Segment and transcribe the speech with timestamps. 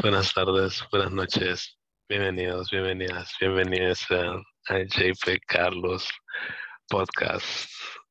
[0.00, 1.78] Buenas tardes, buenas noches.
[2.08, 4.42] Bienvenidos, bienvenidas, bienvenidos a,
[4.74, 6.08] a JP Carlos
[6.88, 7.70] Podcast.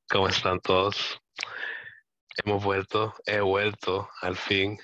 [0.10, 1.20] ¿Cómo están todos?
[2.44, 4.80] Hemos vuelto, he vuelto al fin.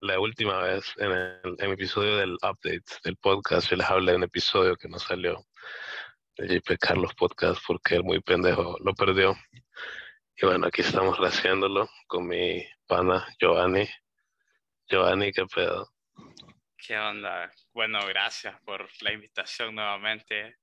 [0.00, 4.12] La última vez en el, en el episodio del update del podcast, yo les hablé
[4.12, 5.44] de un episodio que no salió
[6.36, 9.36] de JP Carlos Podcast porque el muy pendejo lo perdió.
[10.36, 13.88] Y bueno, aquí estamos haciéndolo con mi pana Giovanni.
[14.88, 15.88] Giovanni, ¿qué pedo?
[16.86, 17.50] ¿Qué onda?
[17.72, 20.56] Bueno, gracias por la invitación nuevamente.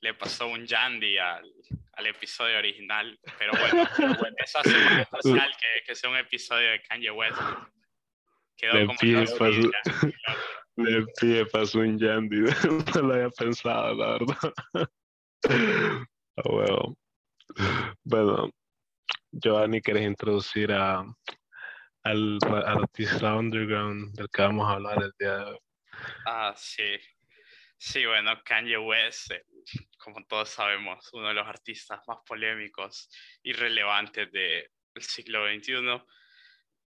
[0.00, 1.50] Le pasó un Yandy al,
[1.94, 6.16] al episodio original, pero bueno, pero bueno, eso hace más especial que, que sea un
[6.16, 7.38] episodio de Kanye West.
[8.56, 10.14] Quedó como pide todo pa' su- bien,
[10.76, 12.36] Le pide paso un Yandy,
[12.94, 14.54] no lo había pensado, la verdad.
[16.36, 16.86] Ah.
[18.02, 18.50] Bueno,
[19.30, 21.04] Giovanni, ¿quieres introducir a,
[22.02, 25.58] al, al artista underground del que vamos a hablar el día de hoy?
[26.26, 26.98] Ah, sí.
[27.76, 29.44] Sí, bueno, Kanye West, eh,
[29.98, 33.10] como todos sabemos, uno de los artistas más polémicos
[33.42, 36.04] y relevantes de- del siglo XXI.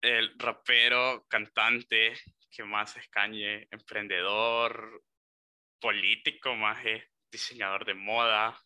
[0.01, 2.19] El rapero, cantante,
[2.51, 5.05] que más es Kanye, emprendedor,
[5.81, 8.59] político, más es diseñador de moda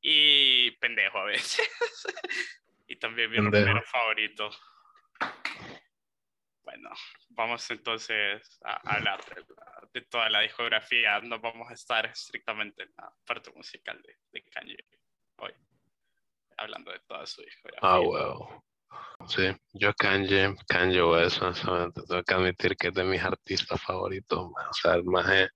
[0.00, 1.68] y pendejo a veces.
[2.88, 3.66] y también mi Pendejo.
[3.66, 4.50] rapero favorito.
[6.64, 6.90] Bueno,
[7.30, 9.20] vamos entonces a hablar
[9.92, 11.20] de, toda la discografía.
[11.20, 14.76] No vamos a estar estrictamente en la parte musical de, de Kanye
[15.36, 15.52] hoy,
[16.56, 17.80] hablando de toda su discografía.
[17.82, 18.64] Ah, huevo.
[19.26, 24.38] Sí, yo Kanye, Kanye West, honestamente, tengo que admitir que es de mis artistas favoritos.
[24.38, 25.48] O sea, el maje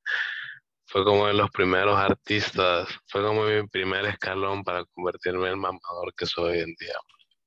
[0.87, 5.56] fue como de los primeros artistas, fue como mi primer escalón para convertirme en el
[5.56, 6.94] mamador que soy hoy en día.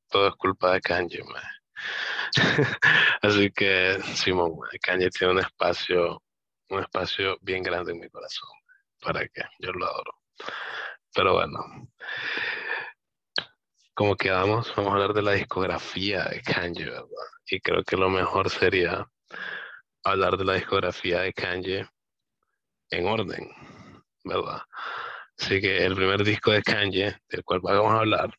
[0.10, 1.44] Todo es culpa de Kanye, man.
[3.22, 6.22] Así que, Simón, Kanye tiene un espacio,
[6.70, 8.50] un espacio bien grande en mi corazón.
[9.02, 9.44] ¿Para qué?
[9.60, 10.14] Yo lo adoro.
[11.14, 11.90] Pero bueno,
[13.94, 17.08] como quedamos, vamos a hablar de la discografía de Kanye, ¿verdad?
[17.50, 19.08] Y creo que lo mejor sería
[20.04, 21.88] hablar de la discografía de Kanye
[22.92, 23.50] en orden,
[24.24, 24.62] ¿verdad?
[25.40, 28.34] Así que el primer disco de Kanye, del cual vamos a hablar,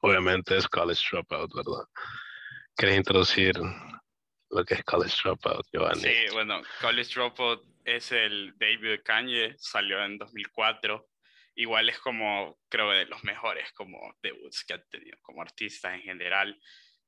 [0.00, 1.84] obviamente es College Dropout, ¿verdad?
[2.76, 3.54] ¿Quieres introducir
[4.50, 6.00] lo que es College Dropout, Giovanni?
[6.00, 11.08] Sí, bueno, College Dropout es el debut de Kanye, salió en 2004.
[11.54, 16.02] Igual es como, creo, de los mejores como debuts que ha tenido como artista en
[16.02, 16.58] general.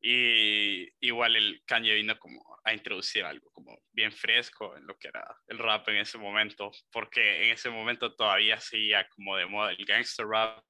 [0.00, 5.08] Y igual el Kanye vino como a introducir algo como bien fresco en lo que
[5.08, 9.70] era el rap en ese momento, porque en ese momento todavía seguía como de moda
[9.70, 10.62] el gangster rap,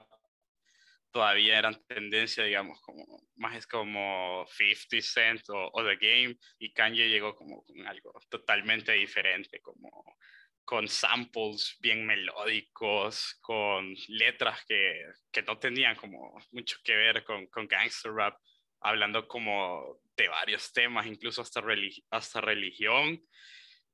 [1.14, 3.04] todavía eran tendencia, digamos, como
[3.36, 8.90] más como 50 Cent o, o The Game, y Kanye llegó como con algo totalmente
[8.92, 10.18] diferente, como
[10.64, 17.46] con samples bien melódicos, con letras que, que no tenían como mucho que ver con,
[17.46, 18.36] con gangster rap,
[18.80, 23.22] hablando como de varios temas, incluso hasta, religi- hasta religión,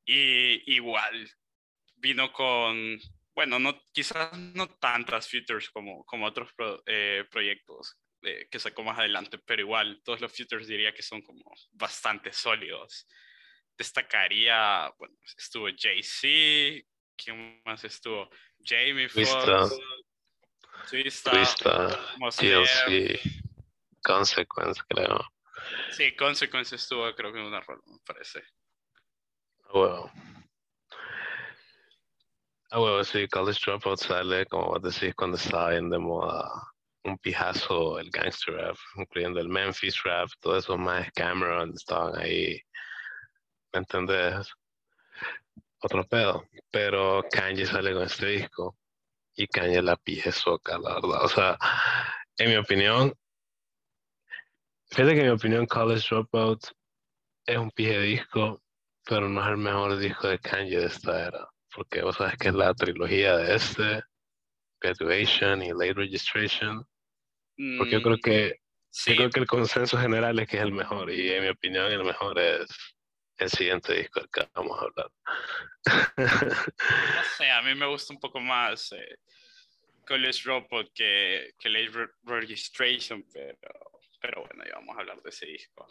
[0.07, 1.29] y igual
[1.97, 2.99] vino con,
[3.35, 8.83] bueno, no, quizás no tantas features como, como otros pro- eh, proyectos eh, que sacó
[8.83, 11.43] más adelante, pero igual todos los features diría que son como
[11.73, 13.07] bastante sólidos.
[13.79, 16.87] Destacaría, bueno, estuvo Jay-Z,
[17.17, 18.29] ¿quién más estuvo?
[18.63, 19.09] Jamie.
[19.09, 19.79] Foxx,
[20.91, 21.31] Twista.
[22.37, 23.21] TLC,
[24.03, 25.19] Consequence, creo.
[25.93, 28.43] Sí, Consequence estuvo creo que en una rola, me parece.
[29.73, 30.11] Wow.
[32.73, 36.49] Ah, huevo, sí, College Dropout sale, como vos decís, cuando estaba bien de moda
[37.03, 42.61] un pijazo el gangster rap, incluyendo el Memphis rap, todos esos más Cameron estaban ahí,
[43.73, 44.53] ¿me entendés?
[45.81, 46.45] Otro pedo.
[46.71, 48.77] Pero Kanye sale con este disco
[49.35, 51.25] y Kanye la pije soca, la verdad.
[51.25, 51.59] O sea,
[52.37, 53.13] en mi opinión,
[54.91, 56.67] fíjate que en mi opinión College Dropout
[57.47, 58.63] es un pije disco,
[59.05, 62.49] pero no es el mejor disco de Kanye de esta era, porque vos sabes que
[62.49, 64.03] es la trilogía de este,
[64.81, 66.85] Graduation y Late Registration,
[67.77, 68.57] porque yo creo Mm, que,
[68.91, 71.49] sí, yo creo que el consenso general es que es el mejor, y en mi
[71.51, 72.67] opinión el mejor es
[73.39, 75.11] el siguiente disco del que vamos a hablar.
[76.17, 79.17] no sé, a mí me gusta un poco más eh,
[80.07, 83.81] College Dropout que, que Late Re- Registration, pero,
[84.21, 85.87] pero bueno, ya vamos a hablar de ese disco.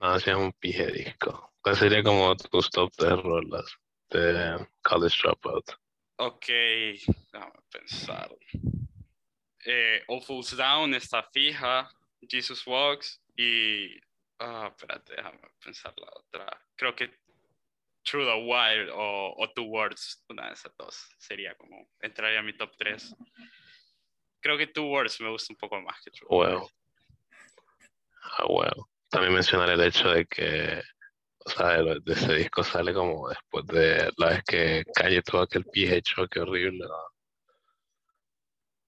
[0.00, 1.52] No, si es un pije disco.
[1.60, 3.76] ¿Cuál sería como tus top 3 rolas
[4.10, 5.72] de College Dropout?
[6.18, 8.34] Ok, déjame pensar.
[9.64, 11.90] Eh, All Falls Down está fija,
[12.28, 14.00] Jesus Walks y
[14.38, 16.62] Ah, espérate, déjame pensar la otra.
[16.76, 17.10] Creo que
[18.02, 22.42] True the Wild o, o Two Words, una de esas dos, sería como, entraría a
[22.42, 23.14] mi top 3.
[24.40, 26.68] Creo que Two Words me gusta un poco más que True Well.
[28.22, 28.44] Ah.
[29.10, 30.82] También mencionar el hecho de que,
[31.44, 35.42] o sea, de, de ese disco sale como después de la vez que Calle tuvo
[35.42, 36.84] aquel pie hecho, qué horrible.
[36.86, 36.94] ¿no?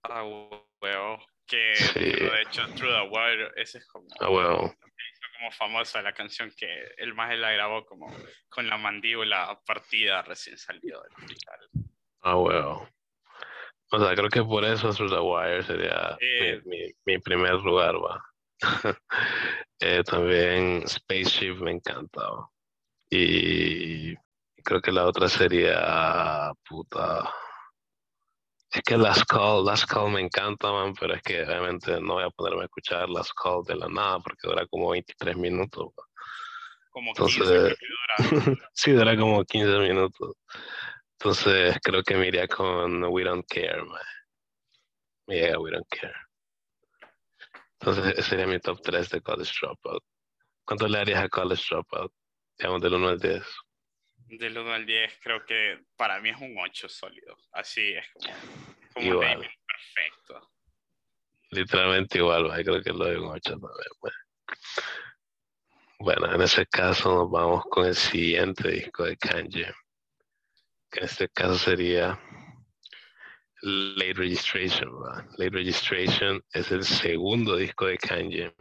[0.03, 1.17] Ah, well.
[1.47, 1.99] Que Sí.
[1.99, 4.71] de hecho True the Wild, ese es como, Ah, well.
[5.37, 6.67] como famosa la canción que
[6.97, 8.07] el más la grabó como
[8.49, 11.59] con la mandíbula partida recién salido del hospital.
[12.21, 12.87] Ah, well.
[13.91, 17.95] O sea, creo que por eso Through the Wire sería mi, mi, mi primer lugar,
[17.95, 18.23] va.
[19.81, 22.21] Eh, también Spaceship me encanta.
[23.09, 24.13] Y
[24.61, 27.33] creo que la otra sería puta.
[28.71, 32.23] Es que Last Call, Last Call me encanta, man, pero es que obviamente no voy
[32.25, 35.93] a ponerme a escuchar Last Call de la nada porque dura como 23 minutos.
[36.89, 38.17] Como 15 Entonces- dura.
[38.73, 40.35] Sí, dura como 15 minutos.
[41.13, 44.01] Entonces creo que me iría con We Don't Care, man.
[45.27, 46.28] Llega We Don't Care.
[47.79, 50.03] Entonces ese sería mi top 3 de College Dropout.
[50.65, 52.13] ¿Cuánto le harías a College Dropout?
[52.57, 53.43] Digamos del 1 al 10.
[54.27, 57.37] Del 1 al 10 creo que para mí es un 8 sólido.
[57.53, 58.33] Así es como,
[58.93, 59.27] como un Igual.
[59.29, 60.51] naming perfecto.
[61.51, 63.71] Literalmente igual, creo que lo doy un 8 también.
[64.01, 64.11] man.
[65.99, 69.73] Bueno, en ese caso nos vamos con el siguiente disco de Kanye.
[70.91, 72.19] Que en este caso sería
[73.61, 74.89] Late Registration.
[74.91, 75.25] ¿va?
[75.37, 78.53] Late Registration es el segundo disco de Kanye.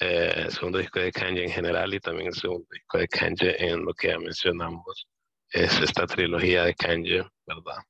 [0.00, 3.56] Eh, el segundo disco de Kanye en general y también el segundo disco de Kanye
[3.58, 5.06] en lo que ya mencionamos.
[5.50, 7.82] Es esta trilogía de Kanye, ¿verdad?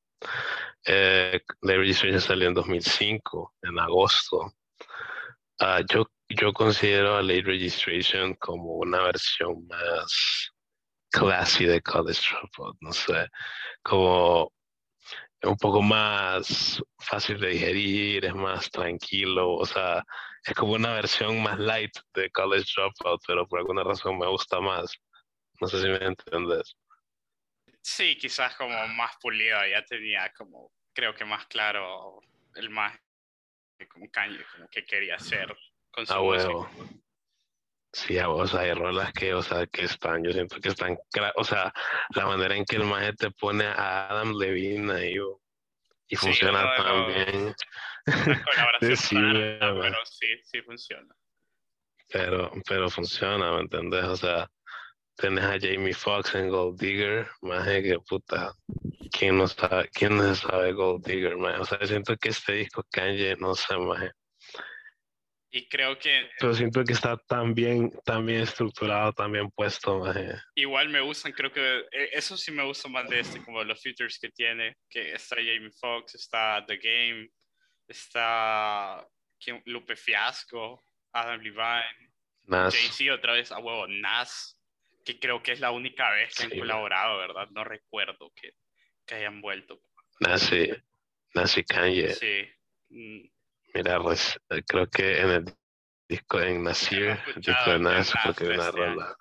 [0.85, 4.53] Eh, Late Registration salió en 2005, en agosto.
[5.59, 10.51] Ah, yo, yo considero a Late Registration como una versión más
[11.11, 13.27] classy de College Dropout, no sé,
[13.83, 14.51] como
[15.43, 20.03] un poco más fácil de digerir, es más tranquilo, o sea,
[20.43, 24.59] es como una versión más light de College Dropout, pero por alguna razón me gusta
[24.59, 24.93] más.
[25.61, 26.75] No sé si me entiendes.
[27.81, 32.19] Sí, quizás como más pulido, ya tenía como, creo que más claro
[32.55, 32.97] el más
[33.89, 35.55] como Kanye, como que quería hacer
[35.91, 36.49] con su Ah, música.
[36.49, 36.69] huevo.
[37.91, 40.97] Sí, a- sea, hay rolas que, o sea, que están, yo siento que están,
[41.35, 41.73] o sea,
[42.15, 45.41] la manera en que el maje te pone a Adam Levine ahí, bo,
[46.07, 47.55] y Sí, funciona de tan los- bien,
[48.45, 49.15] colaboración Sí,
[49.59, 51.15] pero sí, sí funciona.
[52.11, 54.05] pero, pero funciona, ¿me entendés?
[54.05, 54.47] O sea,
[55.15, 58.53] tenés a Jamie Foxx en Gold Digger, maje, que puta,
[59.11, 61.59] ¿quién no sabe, quién no sabe Gold Digger, maje?
[61.59, 64.11] O sea, siento que este disco Kanye, no sé, maje,
[65.51, 69.99] Y creo que pero siento que está tan bien, tan bien estructurado, tan bien puesto,
[69.99, 70.35] maje.
[70.55, 73.81] igual me gustan, creo que eh, eso sí me gusta más de este, como los
[73.81, 77.29] features que tiene, que está Jamie Foxx, está The Game,
[77.87, 79.05] está.
[79.65, 82.11] Lupe Fiasco, Adam Levine,
[82.43, 82.75] Nas.
[82.75, 84.59] Jay-Z otra vez, a huevo, Nas,
[85.05, 86.67] que creo que es la única vez que han Sí, man.
[86.67, 87.47] colaborado, ¿verdad?
[87.51, 88.51] No recuerdo que,
[89.05, 89.81] que hayan vuelto.
[90.19, 90.69] Nazi,
[91.33, 92.09] Nazi Kanye.
[92.13, 92.47] Sí.
[92.89, 93.21] Mm,
[93.73, 95.45] Mira, pues, eh, creo que en el
[96.07, 99.15] disco en Nasir, disco de Nas, Nas creo que hay de una este rola.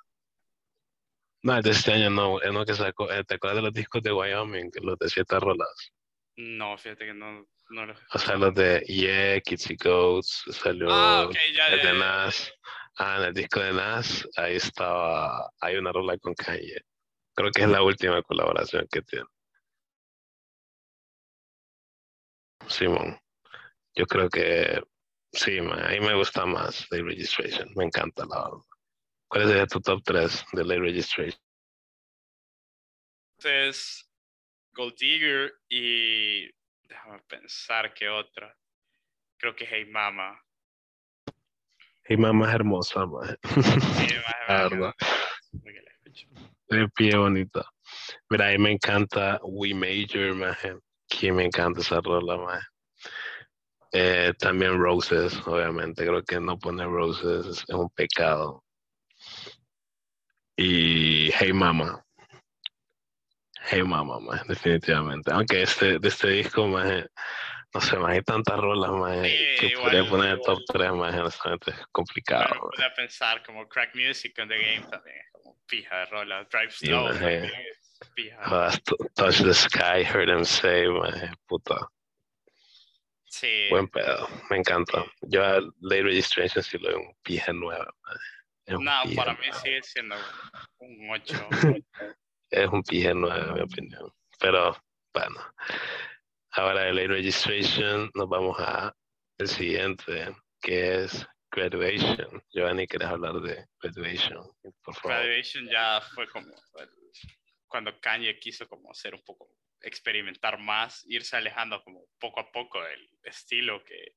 [1.42, 3.10] No, de este año no, es lo que sacó.
[3.12, 4.70] eh, ¿Te acuerdas de los discos de Wyoming?
[4.82, 5.92] Los de siete rolas.
[6.36, 10.88] No, fíjate que no, no lo O sea, los de Yeah, Kids y Goats, salió
[10.90, 12.52] Ah, ok, ya, el ya, de ya, ya, Nas.
[12.96, 16.80] Ah, en el disco de Nas, ahí estaba, hay una rola con Kanye.
[17.34, 19.26] Creo que es la última colaboración que tiene.
[22.66, 23.18] Simón,
[23.98, 24.80] yo creo que
[25.32, 28.48] sí, man, ahí me gusta más Late Registration, me encanta la.
[29.26, 31.42] ¿Cuál sería tu top 3 de Late Registration?
[33.36, 34.08] Entonces,
[34.72, 36.46] Gold Digger y
[36.84, 38.56] déjame pensar qué otra.
[39.36, 40.40] Creo que Hey Mama.
[42.08, 43.04] Y más, más hermosa.
[43.42, 44.14] Sí,
[44.48, 44.94] más.
[46.68, 47.64] De pie bonita.
[48.30, 50.56] Mira, ahí me encanta We Major, man.
[51.08, 52.60] Que me encanta esa rola, man.
[53.92, 56.04] Eh, también Roses, obviamente.
[56.04, 58.62] Creo que no poner Roses es, un pecado.
[60.56, 62.04] Y Hey Mama.
[63.70, 65.30] Hey Mama, man, definitivamente.
[65.32, 67.06] Aunque este, de este disco, man,
[67.74, 70.64] no sé, más hay tantas rolas, man, Sí, que podría poner el top igual.
[70.68, 72.60] 3, man, honestamente es Bueno, complicado.
[72.70, 76.44] puse a pensar como Crack Music on the Game también como pija de rola.
[76.50, 77.52] Drive Sí, Slow man, también eh.
[77.70, 78.70] es pija.
[78.84, 81.76] T- Touch the Sky, Heard Them Say, man, puta.
[83.30, 85.04] Sí, Buen pedo, me encanta.
[85.22, 87.92] Yo a Late Registration sí lo doy un pije nueva.
[88.66, 90.16] no, para mí sigue siendo
[90.78, 91.48] un 8.
[92.50, 94.12] es un pije 9, en mi opinión.
[94.40, 94.76] Pero
[95.12, 95.40] bueno,
[96.52, 98.94] ahora de late registration nos vamos a
[99.38, 102.42] el siguiente, que es graduation.
[102.50, 104.46] Giovanni, ¿quieres hablar de graduation?
[104.82, 105.18] Por favor.
[105.18, 106.48] Graduation ya fue como
[107.66, 112.82] cuando Kanye quiso como ser un poco experimentar más, irse alejando como poco a poco
[112.82, 114.16] del estilo que,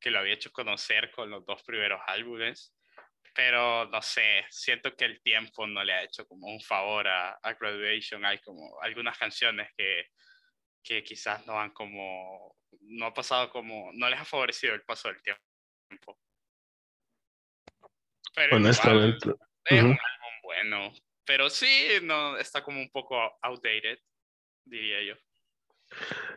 [0.00, 2.74] que lo había hecho conocer con los dos primeros álbumes.
[3.34, 7.32] Pero no sé, siento que el tiempo no le ha hecho como un favor a,
[7.42, 8.24] a Graduation.
[8.24, 10.06] Hay como algunas canciones que,
[10.82, 15.08] que quizás no han como, no ha pasado como, no les ha favorecido el paso
[15.08, 16.18] del tiempo.
[18.34, 19.30] Pero Honestamente.
[19.64, 20.92] es un álbum bueno,
[21.24, 23.98] pero sí, no, está como un poco outdated
[24.68, 25.14] diría yo.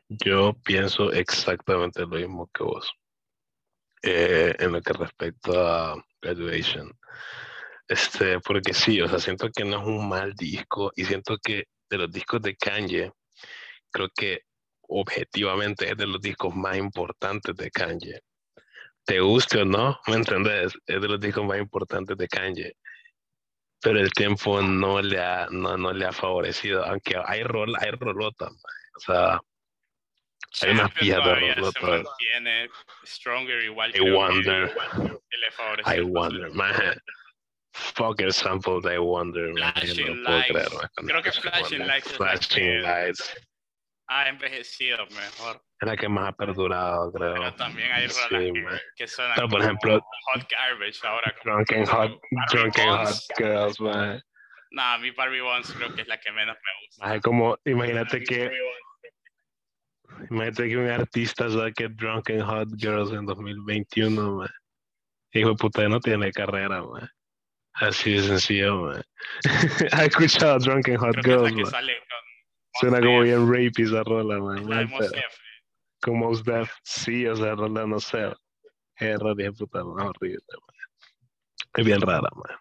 [0.10, 2.92] Yo pienso exactamente lo mismo que vos.
[4.04, 6.92] Eh, en lo que respecta a Graduation.
[7.88, 11.66] Este, porque sí, o sea, siento que no es un mal disco y siento que
[11.90, 13.12] de los discos de Kanye,
[13.92, 14.42] creo que
[14.88, 18.22] objetivamente es de los discos más importantes de Kanye.
[19.04, 20.74] Te guste o no, ¿me entendés?
[20.86, 22.74] Es de los discos más importantes de Kanye
[23.82, 27.92] pero el tiempo no le ha, no, no le ha favorecido, aunque hay rol, hay
[27.92, 29.42] rolotas, o sea,
[30.62, 32.08] hay una pija de rolotas.
[32.18, 32.70] Tiene
[33.06, 34.74] Stronger igual I wonder,
[35.86, 37.02] I wonder, man.
[37.74, 39.74] Fucker sample I wonder, man.
[39.74, 40.50] No lights.
[40.50, 42.12] Creer, Creo que Flashing Lights.
[42.18, 43.34] Flashing Lights
[44.08, 45.62] ha envejecido mejor.
[45.82, 47.34] Es la que más ha perdurado, creo.
[47.34, 51.36] Pero también hay rolas que, que, suenan Pero, por ejemplo, Hot Garbage ahora.
[51.44, 52.22] Drunken Hot,
[52.52, 54.22] Drunken Hot Girls, man.
[54.70, 57.16] Nah, mi Barbie Bones creo que es la que menos me gusta.
[57.16, 58.52] Es como, imagínate que...
[60.30, 64.50] Imagínate que un artista saque Drunken Hot Girls en 2021, man.
[65.34, 67.10] Hijo de puta, no tiene carrera, man.
[67.74, 69.04] Así de sencillo, man.
[69.94, 71.94] ¿Has escuchado Drunken Hot creo Girls, que la sale
[72.80, 74.90] Suena como bien rapey esa rola, man.
[76.02, 76.72] Como Def.
[76.84, 78.34] Sí, o sea, rola, no sé.
[78.96, 80.76] Es rara, puta, no, horrible, man.
[81.74, 82.58] Es bien rara, man.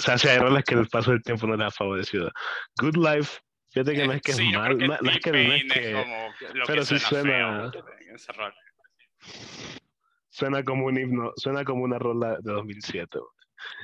[0.00, 2.30] O sea, si hay rolas que el paso del tiempo no le ha favorecido.
[2.80, 3.40] Good Life,
[3.70, 6.04] fíjate que no es que es mal, no, es que no es que...
[6.66, 7.70] pero sí suena...
[10.30, 13.28] Suena como un himno, suena como una rola de 2007, man.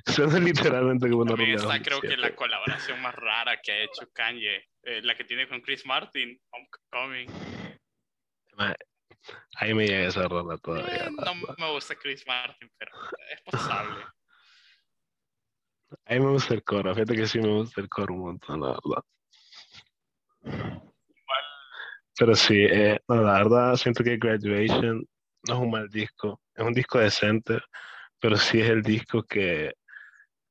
[0.07, 1.85] Suena literalmente como una rola de 2007.
[1.85, 5.61] creo que la colaboración más rara que ha hecho Kanye eh, la que tiene con
[5.63, 7.29] Chris Martin, Homecoming.
[9.57, 11.07] Ahí me llega esa rola todavía.
[11.07, 12.93] Eh, no me gusta Chris Martin, pero
[13.33, 14.05] es pasable.
[16.07, 18.61] A mí me gusta el coro, fíjate que sí me gusta el coro un montón,
[18.61, 19.05] la verdad.
[20.43, 21.45] Igual.
[22.19, 25.07] Pero sí, eh, la verdad siento que Graduation
[25.47, 27.61] no es un mal disco, es un disco decente,
[28.19, 29.73] pero sí es el disco que,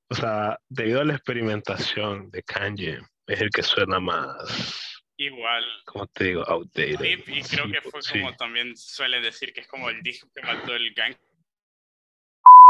[0.09, 4.92] o sea, debido a la experimentación de Kanye, es el que suena más.
[5.17, 5.63] Igual.
[5.85, 7.19] Como te digo, outdated.
[7.27, 10.75] y creo que fue como también suele decir que es como el disco que mató
[10.75, 11.15] el gang.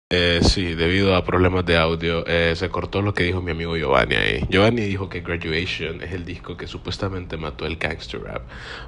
[0.09, 3.75] Eh, sí, debido a problemas de audio, eh, se cortó lo que dijo mi amigo
[3.75, 4.45] Giovanni ahí.
[4.49, 8.43] Giovanni dijo que Graduation es el disco que supuestamente mató el gangster rap.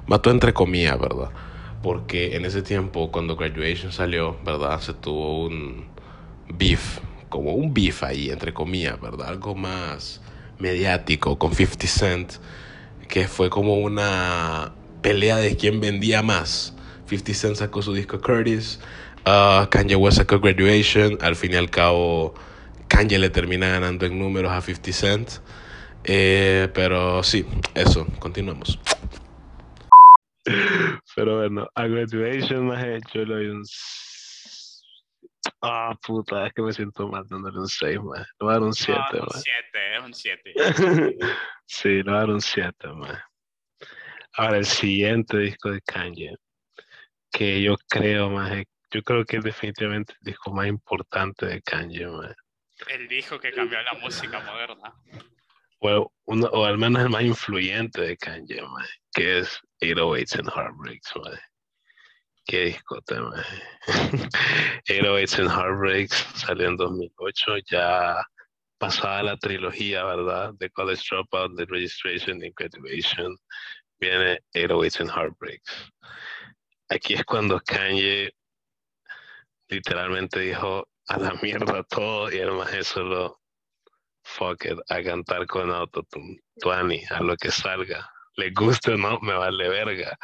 [0.06, 1.30] Mató entre comillas, ¿verdad?
[1.82, 4.80] Porque en ese tiempo, cuando Graduation salió, ¿verdad?
[4.80, 5.88] Se tuvo un
[6.48, 9.28] beef, como un beef ahí, entre comillas, ¿verdad?
[9.28, 10.22] Algo más
[10.58, 12.32] mediático con 50 Cent,
[13.08, 14.72] que fue como una
[15.02, 16.74] pelea de quién vendía más.
[17.06, 18.80] 50 Cent sacó su disco Curtis,
[19.26, 22.34] uh, Kanye West sacó Graduation, al fin y al cabo
[22.88, 25.30] Kanye le termina ganando en números a 50 Cent.
[26.04, 27.44] Eh, pero sí,
[27.74, 28.78] eso, continuamos.
[31.16, 33.64] Pero bueno, a Graduation más hecho lo un
[35.60, 38.20] Ah, puta, es que me siento mal dándole un 6, man.
[38.20, 40.54] Le voy a dar un 7, no, un 7, es un 7.
[41.66, 43.18] sí, le voy a dar un 7, man.
[44.34, 46.36] Ahora, el siguiente disco de Kanye,
[47.30, 48.52] que yo creo, más
[48.90, 52.34] yo creo que es definitivamente el disco más importante de Kanye, man.
[52.88, 54.94] El disco que cambió la música moderna.
[55.78, 60.50] O, uno, o al menos el más influyente de Kanye, man, que es 808s and
[60.50, 61.38] Heartbreaks, man.
[62.46, 63.42] Qué discote, man.
[64.88, 68.22] 808s and Heartbreaks salió en 2008, ya
[68.78, 70.52] pasada la trilogía, ¿verdad?
[70.54, 73.36] De College Dropout, The Registration and Graduation,
[73.98, 75.90] viene 808s and Heartbreaks.
[76.88, 78.30] Aquí es cuando Kanye
[79.68, 83.40] literalmente dijo a la mierda todo y además eso lo
[84.24, 88.08] fuck it, a cantar con autotune, tuani, a lo que salga.
[88.36, 90.16] Le guste o no, me vale verga.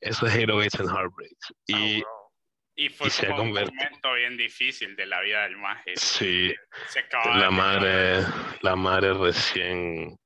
[0.00, 1.52] Eso es 808s and Heartbreaks.
[1.66, 2.30] Y, oh,
[2.74, 5.92] Y fue como un momento bien difícil de la vida del maje.
[5.96, 6.54] Sí,
[6.88, 7.04] Se
[7.34, 8.24] la madre,
[8.62, 10.16] la madre recién,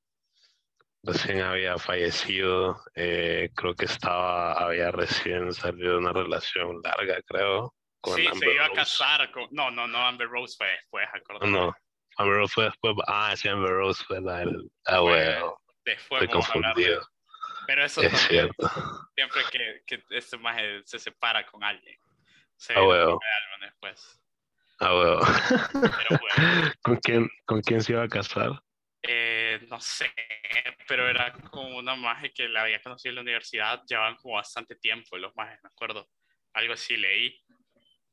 [1.03, 2.81] recién había fallecido.
[2.95, 8.49] eh, creo que estaba, había recién salido de una relación larga, creo, con Sí, Amber
[8.49, 9.49] se iba a casar con...
[9.51, 11.51] No, no, no, Amber Rose fue después, acordate.
[11.51, 11.75] No,
[12.17, 12.95] Amber Rose fue después.
[13.09, 14.71] Ah, sí, Amber Rose fue la del.
[14.85, 17.03] Ah, bueno, Después estoy confundido.
[17.67, 18.69] Pero eso Es también, cierto.
[19.15, 21.99] siempre que, que este maje se separa con alguien.
[22.57, 23.13] Se Ah, huevo.
[23.17, 24.21] un álbum después.
[24.81, 25.21] Ah, bueno.
[25.81, 26.25] Pero bueno,
[26.83, 28.51] ¿Con quién, ¿Con quién se iba a casar?
[29.07, 30.11] eh, no sé,
[30.89, 34.77] pero era como una maje que la había conocido en la universidad, llevaban como bastante
[34.77, 36.09] tiempo los majes, me acuerdo.
[36.55, 37.39] Algo así leí.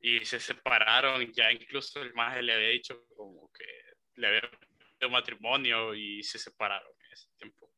[0.00, 3.64] Y se separaron, ya incluso el maje le había dicho como que
[4.16, 7.71] le había pedido matrimonio y se separaron en ese tiempo.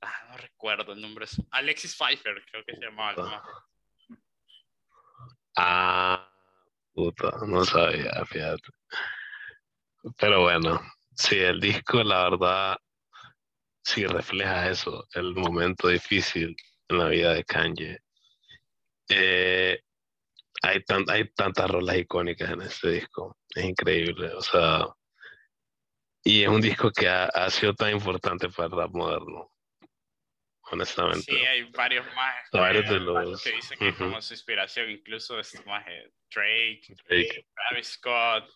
[0.00, 1.26] Ah, no recuerdo el nombre.
[1.50, 3.42] Alexis Pfeiffer, creo que se llamaba.
[5.56, 6.30] Ah,
[6.94, 8.68] puta, no sabía, fíjate.
[10.16, 10.80] Pero bueno,
[11.16, 12.76] sí, el disco, la verdad,
[13.82, 16.56] sí refleja eso, el momento difícil
[16.88, 17.98] en la vida de Kanye.
[19.08, 19.80] Eh,
[20.62, 24.86] hay, tan, hay tantas rolas icónicas en este disco, es increíble, o sea,
[26.22, 29.50] y es un disco que ha, ha sido tan importante para el rap moderno,
[30.70, 31.22] honestamente.
[31.22, 33.98] Sí, hay varios más Varios que, de los- que dicen que Ujú.
[34.04, 37.46] como su inspiración, incluso este maje Drake, Drake.
[37.54, 38.50] Travis Scott,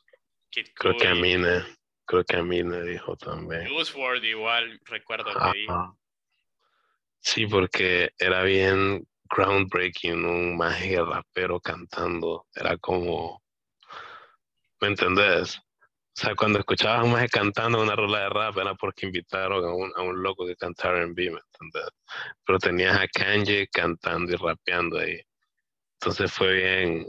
[0.51, 1.65] Kid Creo que Cudi, Amine,
[2.07, 3.67] creo que Amine dijo también.
[3.69, 5.99] WRLD igual, recuerdo que dijo.
[7.21, 12.47] Sí, porque era bien groundbreaking, un magia rapero cantando.
[12.55, 13.43] Era como,
[14.81, 15.61] ¿me entendés?
[16.15, 19.65] O sea, cuando escuchabas a un maje cantando una rola de rap era porque invitaron
[19.65, 21.91] a un, a un loco que cantara R&B, ¿me entendés?
[22.45, 25.21] Pero tenías a Kanye cantando y rapeando ahí.
[26.01, 27.07] Entonces fue bien.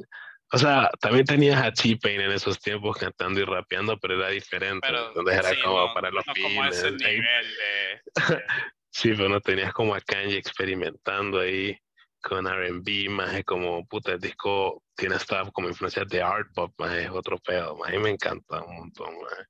[0.54, 4.88] O sea, también tenías a T-Pain en esos tiempos cantando y rapeando, pero era diferente.
[4.88, 7.04] Pero Entonces era sí, como no, para los no como ese fines.
[7.06, 8.36] ahí nivel de...
[8.36, 8.44] de-
[8.96, 11.76] Sí, pero no tenías como a Kanye experimentando ahí
[12.24, 16.74] con R&B, más es como, puta, el disco tiene hasta como influencias de art pop,
[16.78, 19.44] más es otro pedo, más a mí me encanta un montón, maje.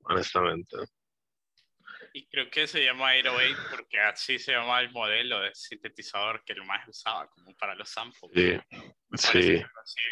[0.00, 0.76] honestamente.
[2.14, 6.54] y creo que se llama 808 porque así se llama el modelo de sintetizador que
[6.54, 8.32] el maje usaba como para los samples.
[8.34, 8.58] Sí,
[9.14, 10.02] sí, algo así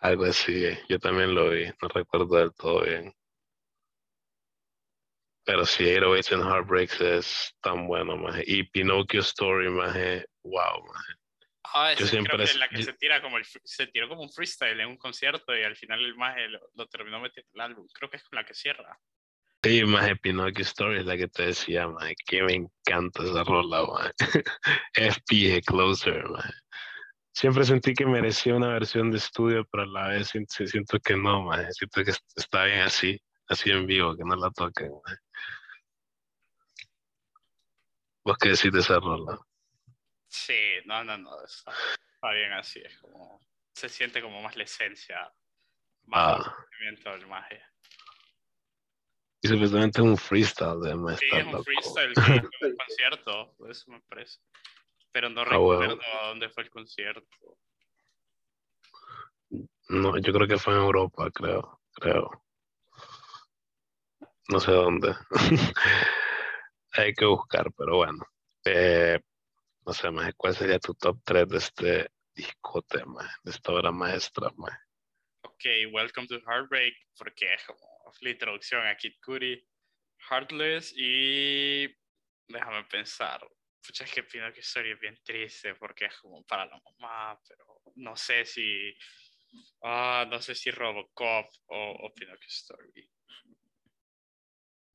[0.00, 3.12] algo así, yo también lo vi, no recuerdo del todo bien.
[5.44, 8.44] Pero sí, 808s and Heartbreaks es tan bueno, maje.
[8.46, 10.84] Y Pinocchio Story, maje, wow.
[11.74, 14.22] Ah, Yo siempre creo que la que yo- se tira como el, se tiró como
[14.22, 17.60] un freestyle en un concierto y al final el maje lo, lo terminó metiendo en
[17.60, 17.86] el álbum.
[17.92, 18.98] Creo que es con la que cierra.
[19.62, 23.82] Sí, más Pinocchio Story es la que te decía, maje, que me encanta esa rola,
[23.84, 24.12] maje.
[24.94, 26.52] FP Closer, maje.
[27.34, 31.16] Siempre sentí que merecía una versión de estudio, pero a la vez siento, siento que
[31.16, 31.70] no, maje.
[31.72, 35.18] Siento que est- está bien así, así en vivo, que no la toquen, maje.
[38.24, 39.38] ¿Vos qué decís de esa rola?
[40.28, 41.44] Sí, no, no, no.
[41.44, 41.72] Está,
[42.32, 42.80] bien así.
[42.84, 43.40] Es como.
[43.74, 45.32] Se siente como más la esencia.
[46.04, 47.62] Más Ah, el sentimiento del maje.
[49.42, 52.20] y supuestamente es un freestyle de Sí, es un freestyle que
[52.66, 53.54] un concierto.
[53.68, 54.40] Eso me parece.
[55.12, 55.80] Pero no Ah, bueno.
[55.80, 57.58] recuerdo a dónde fue el concierto.
[59.88, 62.44] No, yo creo que fue en Europa, creo, creo.
[64.48, 65.14] No sé dónde.
[66.92, 68.24] Hay que buscar, pero bueno.
[68.64, 69.18] Eh,
[69.88, 73.34] no sé, más ¿cuál sería tu top 3 de este discote, maje?
[73.42, 74.76] De esta obra maestra, maje?
[75.40, 79.66] Ok, Welcome to Heartbreak, porque es como la introducción a Kid Cudi,
[80.28, 81.86] Heartless y
[82.48, 83.40] déjame pensar.
[83.80, 88.14] Pucha, que Pinocchio Story es bien triste porque es como para la mamá, pero no
[88.14, 88.94] sé si.
[89.82, 93.10] Ah, no sé si Robocop o, o Pinocchio Story.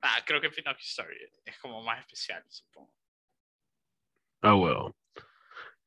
[0.01, 2.93] Ah, creo que Pinocchio Story es como más especial, supongo.
[4.43, 4.93] Ah, bueno.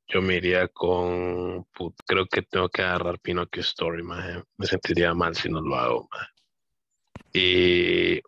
[0.09, 1.65] Yo me iría con.
[1.73, 4.43] put- creo que tengo que agarrar Pinocchio Story, maje.
[4.57, 6.31] Me sentiría mal si no lo hago, maje.
[7.35, 8.23] Y.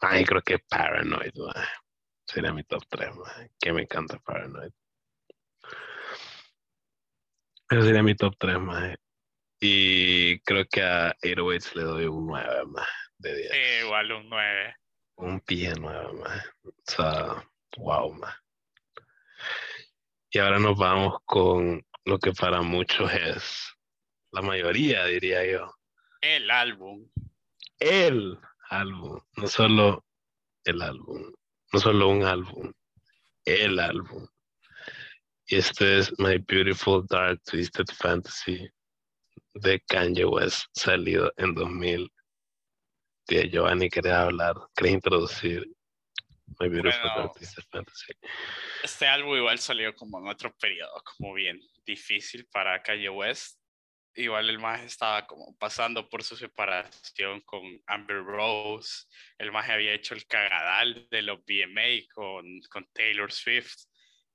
[0.00, 1.68] Ay, creo que Paranoid, maje.
[2.26, 3.50] Sería mi top 3, maje.
[3.58, 4.72] Que me encanta Paranoid.
[7.70, 8.96] Ese sería mi top 3, maje.
[9.60, 12.86] Y creo que a 808 le doy un 9 más
[13.18, 13.50] de 10.
[13.50, 14.76] Sí, igual un 9.
[15.16, 16.46] Un pie 9 más.
[16.64, 18.34] O sea, wow, más.
[20.30, 23.74] Y ahora nos vamos con lo que para muchos es
[24.32, 25.72] la mayoría, diría yo.
[26.20, 27.08] El álbum.
[27.78, 28.38] El
[28.70, 30.04] álbum, no solo
[30.64, 31.32] el álbum,
[31.72, 32.72] no solo un álbum,
[33.44, 34.26] el álbum.
[35.46, 38.68] Y este es My Beautiful Dark Twisted Fantasy
[39.54, 42.10] de Kanye West, salido en 2000.
[43.26, 44.54] Tía Giovanni, quería hablar?
[44.76, 45.66] ¿Querés introducir
[46.60, 47.30] My Beautiful
[47.70, 48.12] Fantasy?
[48.82, 53.58] Este álbum igual salió como en otro periodo, como bien difícil para Kanye West.
[54.14, 59.06] Igual el más estaba como pasando por su separación con Amber Rose.
[59.38, 63.86] El más había hecho el cagadal de los BMA con, con Taylor Swift.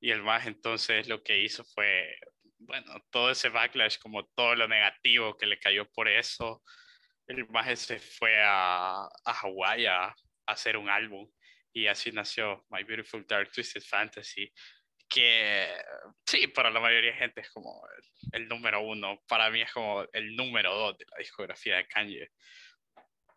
[0.02, 2.17] Y el más entonces lo que hizo fue,
[2.58, 6.63] bueno, todo ese backlash, como todo lo negativo que le cayó por eso.
[7.29, 10.13] El más se fue a, a Hawái a
[10.45, 11.29] hacer un álbum
[11.71, 14.51] y así nació My Beautiful Dark Twisted Fantasy,
[15.07, 15.67] que
[16.25, 17.81] sí, para la mayoría de gente es como
[18.31, 22.29] el, número uno, para mí es como el número dos de la discografía de Kanye.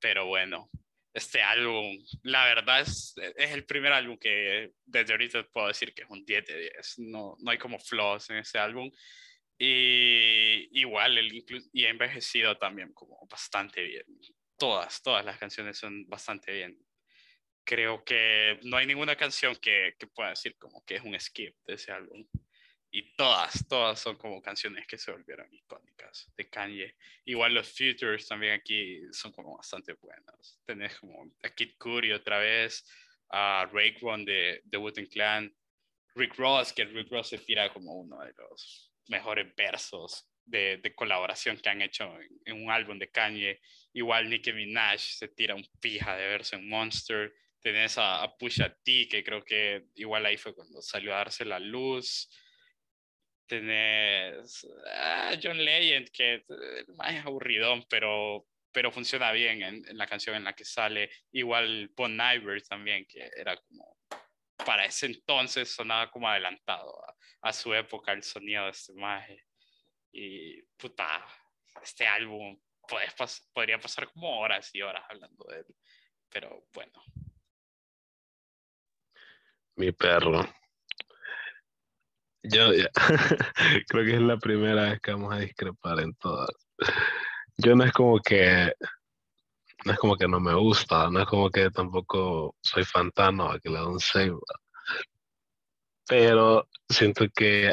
[0.00, 0.68] Pero bueno,
[1.14, 6.02] este álbum, la verdad es, es el primer álbum que desde ahorita puedo decir que
[6.02, 8.90] es un 10 de 10, no, no hay como flaws en ese álbum.
[9.64, 14.04] Y igual, el, y ha envejecido también como bastante bien.
[14.56, 16.76] Todas, todas las canciones son bastante bien
[17.64, 21.54] creo que no hay ninguna canción que, que, pueda decir como que es un skip
[21.64, 22.26] de ese álbum.
[22.90, 26.96] Y todas, todas son como canciones que se volvieron icónicas de Kanye.
[27.24, 30.60] Igual los Futures también aquí son como bastante buenas.
[30.66, 32.84] Tenés como a Kid Cudi otra vez,
[33.30, 35.54] a Rayquan de, de Wooten Clan,
[36.14, 40.94] Rick Ross, que Rick Ross se tira como uno de los mejores versos de, de
[40.94, 43.60] colaboración que han hecho en, en, un álbum de Kanye.
[43.92, 49.08] Igual Nicki Minaj se tira un pija de verso en Monster tenés a, Pusha T,
[49.08, 52.28] que creo que igual ahí fue cuando salió a darse la luz.
[53.46, 60.36] Tenés a John Legend, que es más aburridón, pero, pero funciona bien en, la canción
[60.36, 61.10] en la que sale.
[61.30, 63.96] Igual Bon Iver también, que era como,
[64.64, 66.92] para ese entonces sonaba como adelantado
[67.42, 69.44] a, su época el sonido de este maje.
[70.12, 71.24] Y puta,
[71.82, 72.60] este álbum
[73.52, 75.66] podría pasar como horas y horas hablando de él.
[76.28, 77.02] Pero bueno,
[79.76, 80.42] mi perro.
[82.44, 82.90] Yo ya,
[83.88, 86.50] creo que es la primera vez que vamos a discrepar en todas.
[87.56, 88.72] Yo no es como que
[89.84, 93.58] no es como que no me gusta, no es como que tampoco soy fantano a
[93.60, 94.38] que le un save.
[96.06, 97.72] Pero siento que,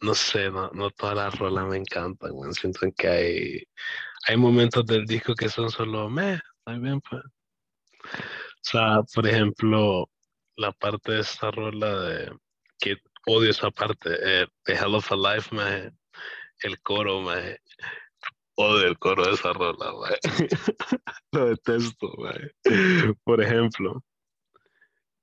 [0.00, 3.62] no sé, no, no todas las rolas me encantan, siento que hay,
[4.28, 7.22] hay momentos del disco que son solo me, bien, pues.
[7.24, 10.08] O sea, por ejemplo,
[10.56, 12.32] la parte de esta rola de
[12.78, 12.96] que
[13.26, 15.56] odio esa parte eh, de Hell of a Life,
[16.62, 17.58] el coro, me
[18.58, 19.92] odio el coro de esa rola,
[21.32, 22.12] lo detesto,
[23.22, 24.04] por ejemplo.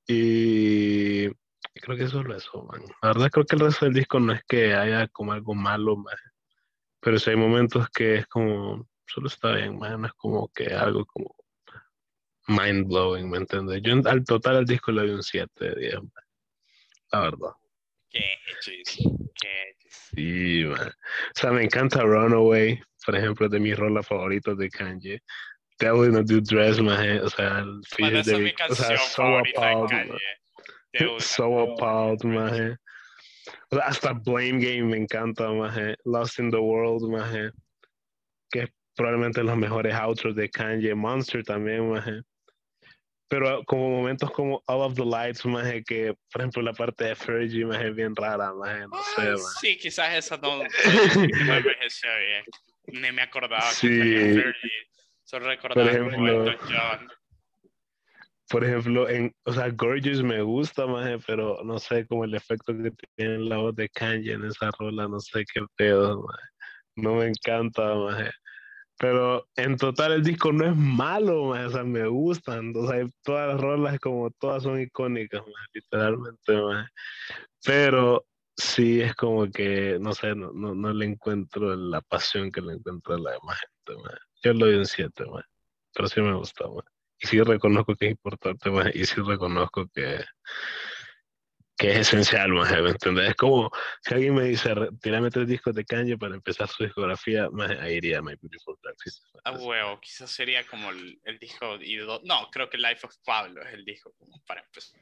[0.08, 1.28] Y
[1.74, 2.82] creo que es solo eso, man.
[3.02, 5.98] La verdad creo que el resto del disco no es que haya como algo malo,
[5.98, 6.15] man.
[7.02, 10.02] pero si hay momentos que es como, solo está bien, man.
[10.02, 11.36] no es como que algo como
[12.48, 13.82] mind blowing, ¿me entiendes?
[13.84, 15.95] Yo al total al disco le doy un 7 de 10,
[17.12, 17.52] la verdad.
[18.10, 18.24] Qué
[18.62, 18.98] chis,
[19.41, 20.89] qué Sí, man.
[20.89, 25.22] O sea, me encanta Runaway, por ejemplo, de mis rolas favoritos de Kanye.
[25.80, 26.80] Devil in a Dude Dress.
[26.80, 28.54] O sea, el feed de...
[28.70, 29.91] O sea, so appalled,
[31.20, 32.78] So appalled, man.
[33.70, 35.96] O sea, hasta Blame Game me encanta, man.
[36.06, 37.52] Lost in the World, man.
[38.52, 40.96] Que es probablemente los mejores outros de Kanye.
[40.96, 42.26] Monster también, man
[43.28, 47.15] pero como momentos como All of the Lights, más que por ejemplo la parte de
[47.15, 49.32] Fergie más es bien rara, más no sé.
[49.32, 49.56] Más.
[49.60, 52.44] Sí, quizás esa no, no envejeció bien.
[52.88, 53.88] Ni me acordaba sí.
[53.88, 54.54] que.
[55.24, 57.10] Solo recordaba por ejemplo, John.
[58.48, 62.74] Por ejemplo, en, o sea, Gorgeous me gusta más, pero no sé como el efecto
[62.78, 66.39] que tiene la voz de Kanye en esa rola, no sé qué pedo, más.
[66.95, 68.32] No me encanta, más.
[68.98, 72.71] Pero en total el disco no es malo, o sea, me gustan.
[72.76, 75.41] O sea, todas las rolas como todas son icónicas,
[75.74, 76.54] literalmente.
[77.65, 82.74] Pero sí es como que, no sé, no, no, le encuentro la pasión que le
[82.74, 84.02] encuentro a la demás gente.
[84.44, 85.24] Yo le doy un 7,
[85.94, 86.65] pero sí me gusta.
[87.20, 90.24] Y sí reconozco que es importante, y sí reconozco que
[91.78, 93.30] que es esencial, más ¿me entiendes?
[93.30, 93.70] Es como
[94.02, 97.96] si alguien me dice, tirame tres discos de Kanye para empezar su discografía, más ahí
[97.96, 98.96] iría My Beautiful Dark
[99.44, 101.78] Ah, huevo, quizás sería como el, el disco,
[102.24, 105.02] no, creo que Life of Pablo es el disco como para empezar.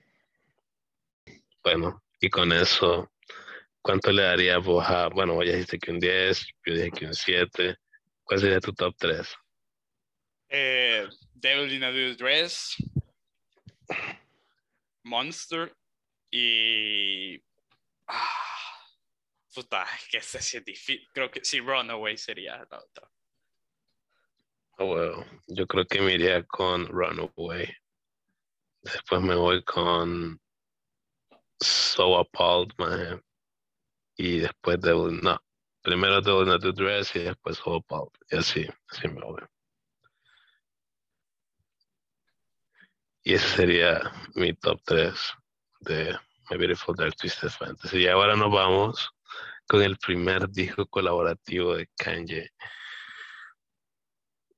[1.64, 3.12] Bueno, y con eso,
[3.84, 7.06] ¿cuánto le daría vos a, bueno, vos ya dijiste que un 10, yo dije que
[7.06, 7.76] un 7,
[8.24, 9.36] ¿cuál sería tu top 3?
[10.50, 12.76] Eh, Devil in a Dress,
[15.04, 15.76] Monster
[16.32, 17.38] y.
[18.08, 18.44] Ah,
[19.54, 21.08] Puta, es que ese sí es difícil.
[21.14, 23.10] Creo que sí, Runaway sería la otra.
[24.80, 27.72] Oh, well, yo creo que me iría con Runaway.
[28.82, 30.42] Después me voy con
[31.60, 33.22] So Appalled, man.
[34.16, 35.40] Y después de no,
[35.82, 38.12] primero Devil in the Dress y después So Appalled.
[38.30, 39.42] Y así, así me voy.
[43.24, 44.02] Y ese sería
[44.36, 45.14] mi top 3
[45.82, 46.18] de
[46.50, 48.00] My Beautiful Dark Twisted Fantasy.
[48.00, 49.10] Y ahora nos vamos
[49.68, 52.50] con el primer disco colaborativo de Kanye.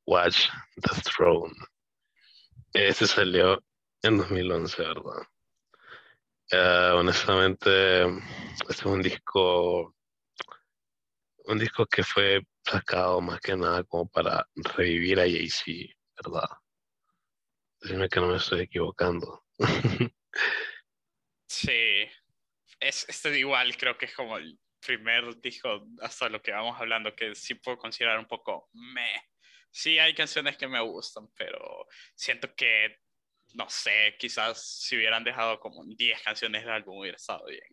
[0.08, 0.50] Watch
[0.82, 1.54] the Throne.
[2.74, 3.64] Este salió
[4.02, 5.28] en 2011, ¿verdad?
[6.52, 9.96] Eh, honestamente, este es un disco,
[11.46, 16.50] un disco que fue sacado más que nada como para revivir a Jay-Z, ¿verdad?
[17.82, 19.44] Dime que no me estoy equivocando.
[21.48, 22.08] sí,
[22.80, 27.16] es, este igual creo que es como el primer disco hasta lo que vamos hablando
[27.16, 29.30] que sí puedo considerar un poco me.
[29.72, 33.00] Sí hay canciones que me gustan, pero siento que,
[33.56, 37.64] no sé, quizás si hubieran dejado como 10 canciones del álbum hubiera estado bien.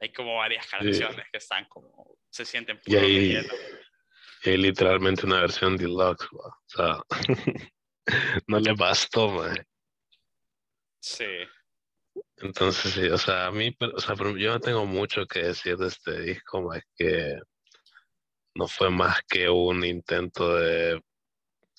[0.00, 3.46] Hay como varias canciones que están como, se sienten y hay,
[4.44, 7.02] y literalmente una versión deluxe, o sea,
[8.48, 9.66] no le bastó, man.
[11.00, 11.26] Sí.
[12.38, 15.86] Entonces, sí, o sea, a mí, o sea, yo no tengo mucho que decir de
[15.86, 17.38] este disco, más que
[18.54, 21.00] no fue más que un intento de,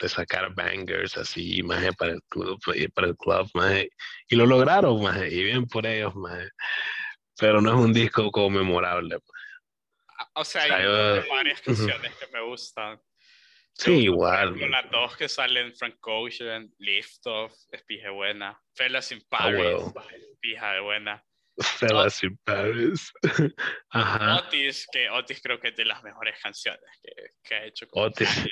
[0.03, 2.59] de sacar bangers así, más para el club,
[2.93, 3.49] para el club,
[4.27, 6.49] y lo lograron, más, y bien por ellos, más,
[7.39, 9.17] pero no es un disco como memorable.
[10.35, 12.99] O sea, hay varias canciones que me gustan.
[13.75, 14.59] Sí, igual.
[14.69, 18.61] las dos que salen, Frank Ocean, Lift Off, es pija buena.
[18.75, 19.83] Fellas in ah, Paris,
[20.41, 21.23] pija de buena.
[21.79, 23.11] Fellas in Paris.
[23.89, 24.39] Ajá.
[24.39, 27.87] Otis, que Otis creo que es de las mejores canciones que, que ha hecho.
[27.93, 28.47] Otis.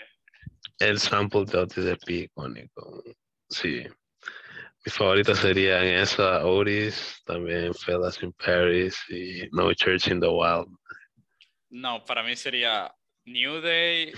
[0.82, 3.04] El sample de Otis es icónico.
[3.50, 3.86] Sí.
[4.84, 10.28] Mi favorita sería en esa Otis, también Fellas in Paris y No Church in the
[10.28, 10.76] Wild.
[11.70, 12.92] No, para mí sería
[13.26, 14.12] New Day,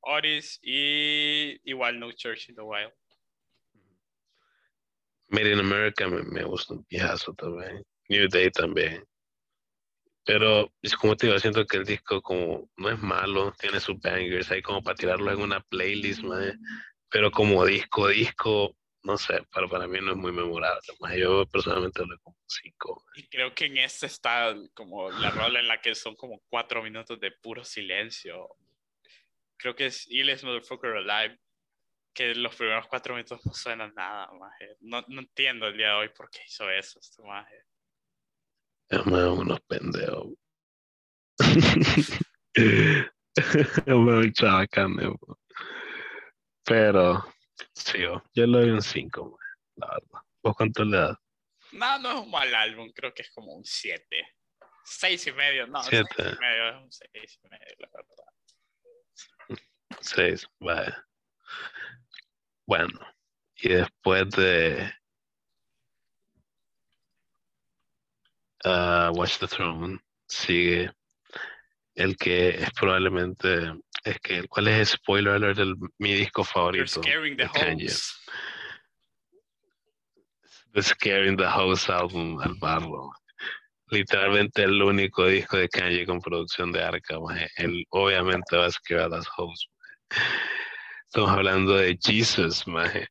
[0.00, 2.92] Otis y igual No Church in the Wild.
[5.28, 7.84] Made in America me, gusta un pijazo también.
[8.08, 9.04] New Day también.
[10.26, 14.50] Pero como te digo, siento que el disco como no es malo, tiene sus bangers,
[14.50, 16.22] hay como para tirarlo en una playlist,
[17.08, 20.82] pero como disco, disco, no sé, pero para mí no es muy memorable.
[21.16, 23.04] Yo personalmente lo como cinco.
[23.14, 26.82] Y creo que en este está como la rola en la que son como cuatro
[26.82, 28.48] minutos de puro silencio
[29.56, 31.38] creo que es Illes Motherfucker Alive,
[32.14, 34.76] que los primeros cuatro minutos no suenan nada, maje.
[34.80, 37.64] No, no entiendo el día de hoy por qué hizo eso, este maje.
[38.88, 40.34] Es unos pendejos.
[46.64, 47.24] pero
[47.74, 49.38] sí, yo, yo le doy un 5,
[49.76, 50.20] la verdad.
[50.42, 51.18] ¿Vos cuánto le das?
[51.72, 54.04] No, no es un mal álbum, creo que es como un 7.
[54.84, 58.26] 6 y medio, no, 6 y medio es un 6 y medio, la verdad.
[60.00, 61.04] Seis, vaya.
[62.66, 63.00] Bueno,
[63.56, 64.92] y después de
[68.66, 69.98] uh, Watch the Throne
[70.28, 70.90] sigue
[71.94, 73.72] el que es probablemente
[74.04, 77.92] es que cuál es el spoiler alert de mi disco favorito the Kanye.
[80.74, 83.10] The Scaring the House album al barro
[83.88, 87.16] literalmente el único disco de Kanye con producción de Arca
[87.56, 89.70] él obviamente va a escribir a las hosts
[91.16, 93.08] Estamos hablando de Jesus, maje.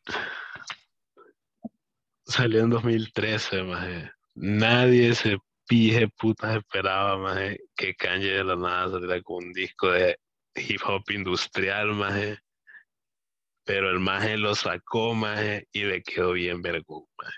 [2.25, 4.11] Salió en 2013, maje.
[4.35, 9.91] Nadie se pije putas esperaba, maje, que Kanye de la nada saliera con un disco
[9.91, 10.17] de
[10.55, 12.39] hip hop industrial, maje.
[13.65, 17.37] Pero el maje lo sacó, maje, y le quedó bien vergüenza, maje.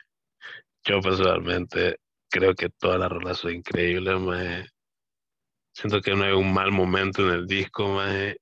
[0.85, 4.65] Yo personalmente creo que toda la rola son increíble, maje.
[5.73, 8.37] Siento que no hay un mal momento en el disco, maje.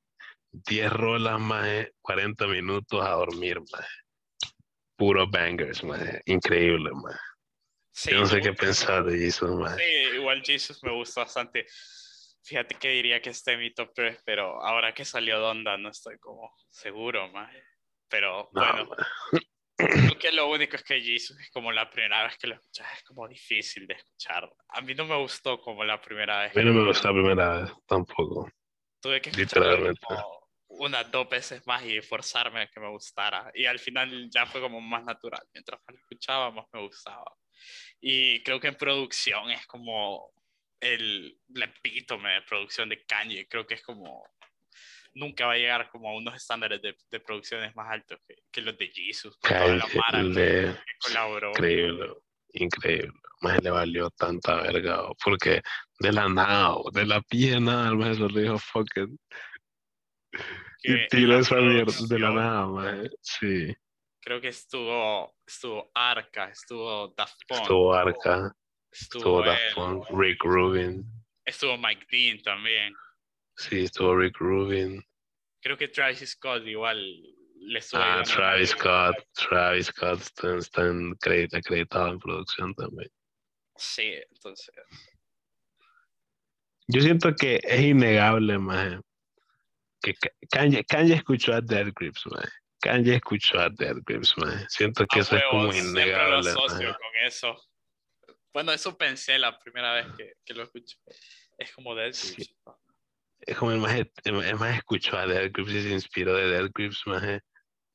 [0.54, 3.88] 10 rolas más, 40 minutos a dormir más.
[4.96, 6.02] Puro bangers, más.
[6.26, 6.92] Increíble,
[7.96, 8.14] más.
[8.14, 9.76] no sé qué pensar de Jesus, más.
[9.78, 11.66] Sí, igual Jesus me gusta bastante.
[12.44, 15.90] Fíjate que diría que esté en mi top 3, pero ahora que salió Donda no
[15.90, 17.52] estoy como seguro, más.
[18.08, 18.90] Pero bueno,
[19.78, 22.88] creo que lo único es que Jesus es como la primera vez que lo escuchas,
[22.98, 24.48] es como difícil de escuchar.
[24.70, 26.56] A mí no me gustó como la primera vez.
[26.56, 28.50] A mí no me gustó la primera vez tampoco.
[29.02, 29.94] Tuve que escucharlo
[30.78, 33.52] unas dos veces más y forzarme a que me gustara.
[33.54, 35.42] Y al final ya fue como más natural.
[35.54, 37.26] Mientras más lo escuchaba, más me gustaba.
[38.02, 40.32] Y creo que en producción es como
[40.80, 43.48] el, epítome de producción de Kanye.
[43.48, 44.24] Creo que es como.
[45.14, 48.62] Nunca va a llegar como a unos estándares de, de producciones más altos que, que
[48.62, 49.38] los de Jesus.
[51.52, 52.14] Increíble.
[52.52, 53.14] Increíble.
[53.42, 55.04] Más le valió tanta verga.
[55.24, 55.62] Porque
[56.00, 59.18] de la nada, de la pie nada, el maestro le dijo fucking.
[60.84, 63.10] Y tiró esa mierda de la nada, man.
[63.22, 63.74] Sí.
[64.26, 67.62] Creo que estuvo, estuvo Arca, estuvo Daft Punk.
[67.62, 68.56] Estuvo Arca.
[68.92, 71.06] Estuvo, Daft Punk, Rick Rubin.
[71.46, 72.92] Estuvo Mike Dean también.
[73.56, 75.04] Sí, estuvo Rick Rubin.
[75.62, 76.98] Creo que Travis Scott igual
[77.60, 78.02] le estuvo.
[78.02, 79.16] Ah, Travis Scott.
[79.34, 81.16] Travis Scott está, en
[81.54, 83.12] acreditado en producción también.
[83.76, 84.74] Sí, entonces.
[86.88, 89.00] Yo siento que es innegable, más
[90.02, 90.14] que
[90.50, 92.44] Kanye, Kanye escuchó a Dead Grips, man.
[92.86, 94.64] Kanye escuchó a Dead Grips, man.
[94.70, 96.54] Siento que eso es como innegable.
[96.54, 97.60] Lo asocio con eso.
[98.54, 100.96] Bueno, eso pensé la primera vez que, que lo escuché.
[101.58, 102.56] Es como Dead Grips.
[103.40, 106.70] Es como el más, el más escuchó a Dead Grips y se inspiró de Dead
[106.76, 107.42] Grips, man.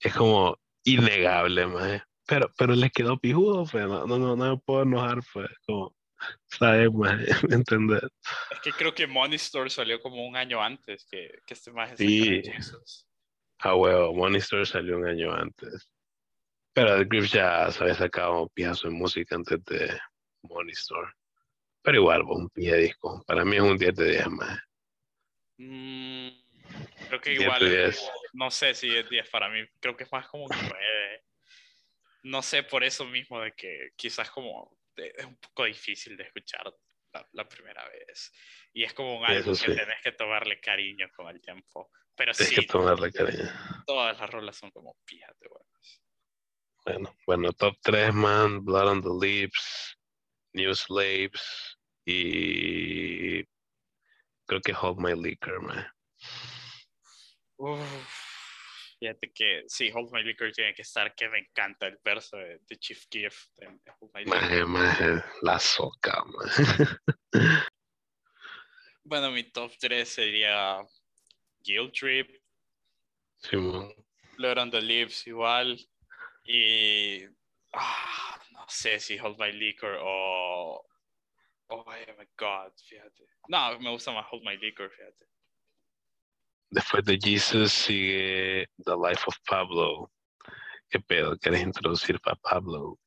[0.01, 2.03] Es como innegable, man.
[2.27, 3.87] Pero, pero le quedó pijudo, pues.
[3.87, 5.51] No, no, no, no me puedo enojar, pues.
[5.67, 5.95] Como,
[6.47, 7.25] ¿sabes, man?
[7.49, 8.11] ¿Entender?
[8.51, 11.93] Es que creo que Money Store salió como un año antes que, que este más.
[11.97, 12.43] Sí.
[13.63, 15.91] Ah, huevo, Money Store salió un año antes.
[16.73, 19.99] Pero The Grips ya se había sacado un piazo de música antes de
[20.43, 21.13] Money Store.
[21.83, 23.23] Pero igual, un pie disco.
[23.27, 24.59] Para mí es un 10 de 10 más.
[25.59, 26.29] Mm,
[27.09, 27.93] creo que igual,
[28.33, 29.63] no sé si es 10 para mí.
[29.79, 31.25] Creo que es más como un 9.
[32.23, 36.73] No sé por eso mismo de que quizás como es un poco difícil de escuchar
[37.33, 38.33] la, primera vez.
[38.73, 41.91] Y es como un álbum que tenés que tomarle cariño con el tiempo.
[42.15, 43.51] Pero sí, que tomarle cariño.
[43.87, 46.03] Todas las rolas son como pijas de buenas.
[46.85, 48.65] Bueno, bueno, top 3, man.
[48.65, 49.99] Blood on the Lips,
[50.55, 53.45] New Slaves y
[54.47, 55.87] creo que Hold My Liquor, man.
[59.01, 62.61] Fíjate que sí, Hold My Liquor tiene que estar, que me encanta el verso de,
[62.79, 63.47] Chief Keef.
[65.41, 66.23] la soca,
[69.03, 70.79] bueno, mi top 3 sería
[71.61, 72.31] Guild Trip.
[73.39, 73.57] Sí,
[74.37, 75.79] Blood on the Lips igual.
[76.45, 77.25] Y
[77.73, 80.87] ah, no sé si Hold My Liquor o
[81.73, 83.25] Oh my god, fíjate.
[83.49, 85.25] No, me gusta más Hold My Liquor, fíjate.
[86.71, 90.13] Después de Jesus sigue The Life of Pablo.
[90.89, 91.37] ¿Qué pedo?
[91.37, 92.99] ¿Quieres introducir para Pablo?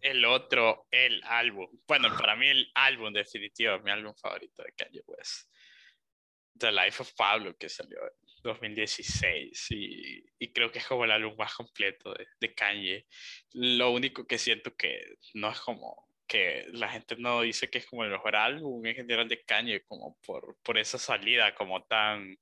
[0.00, 1.68] El otro, el álbum.
[1.86, 5.50] Bueno, para mí el álbum definitivo, mi álbum favorito de Kanye West.
[6.58, 9.70] The Life of Pablo, que salió en 2016.
[9.70, 13.06] Y, y creo que es como el álbum más completo de, de Kanye.
[13.52, 17.86] Lo único que siento que no es como que la gente no dice que es
[17.86, 22.36] como el mejor álbum en general de Kanye, como por, por esa salida como tan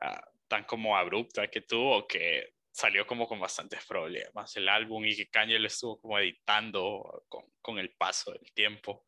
[0.00, 5.16] Ah, tan como abrupta que tuvo que salió como con bastantes problemas el álbum y
[5.16, 9.04] que Kanye lo estuvo como editando con, con el paso del tiempo.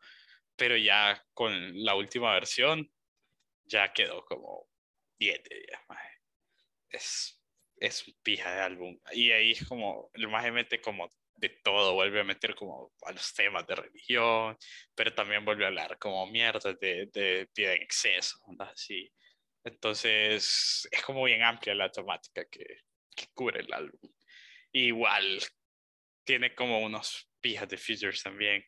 [0.56, 2.90] Pero ya con la última versión
[3.64, 4.68] ya quedó como
[5.18, 5.80] 10 de 10.
[6.90, 7.40] Es,
[7.76, 8.98] es un pija de álbum.
[9.12, 13.12] Y ahí es como, el más mete como de todo, vuelve a meter como a
[13.12, 14.56] los temas de religión,
[14.94, 19.10] pero también vuelve a hablar como mierda de, de vida en exceso, así.
[19.64, 22.64] Entonces es como bien amplia la temática que,
[23.14, 24.00] que cubre el álbum.
[24.72, 25.40] igual
[26.24, 28.64] tiene como unos pijas de features también.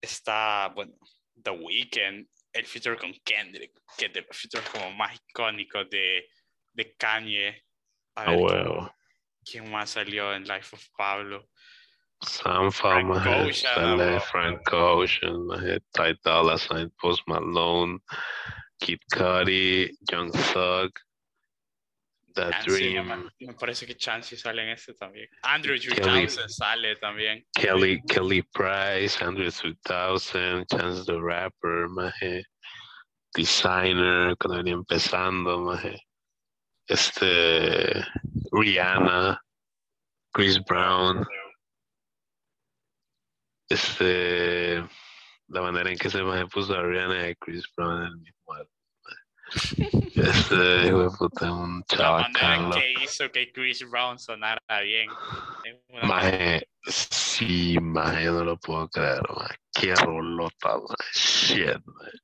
[0.00, 0.94] Está, bueno,
[1.42, 6.28] The Weeknd, el feature con Kendrick, que es de los features como más icónicos de,
[6.72, 7.64] de Kanye.
[8.16, 8.66] A ver,
[9.44, 11.48] ¿quién, más salió en Life of Pablo?
[12.22, 15.48] Sam Frank Ocean, Frank Ocean,
[15.92, 17.98] Ty Dolla Sign, Post Malone,
[18.80, 20.90] Kid Cudi, Young Thug,
[22.34, 23.30] The Dream.
[23.40, 25.28] Me, parece que Chansey sale en este también.
[25.42, 27.44] Andrew 3000 sale también.
[27.54, 32.44] Kelly, Kelly Price, Andrew 2000, Chance the Rapper, maje.
[33.34, 35.96] Designer, cuando venía empezando, maje.
[36.86, 38.04] Este,
[38.52, 39.40] Rihanna,
[40.32, 41.26] Chris Brown.
[43.68, 44.82] Este,
[45.48, 48.34] la manera en que se me puso a Rihanna y a Chris Brown en el
[48.54, 48.80] álbum.
[49.52, 52.26] Este hijo de puta, un chaval.
[52.72, 55.08] que hizo que Chris Brown sonara bien.
[56.02, 59.56] Maje, sí, maje, no lo puedo creer, maje.
[59.72, 61.10] Qué rolota, maje.
[61.14, 62.18] Shit, maje.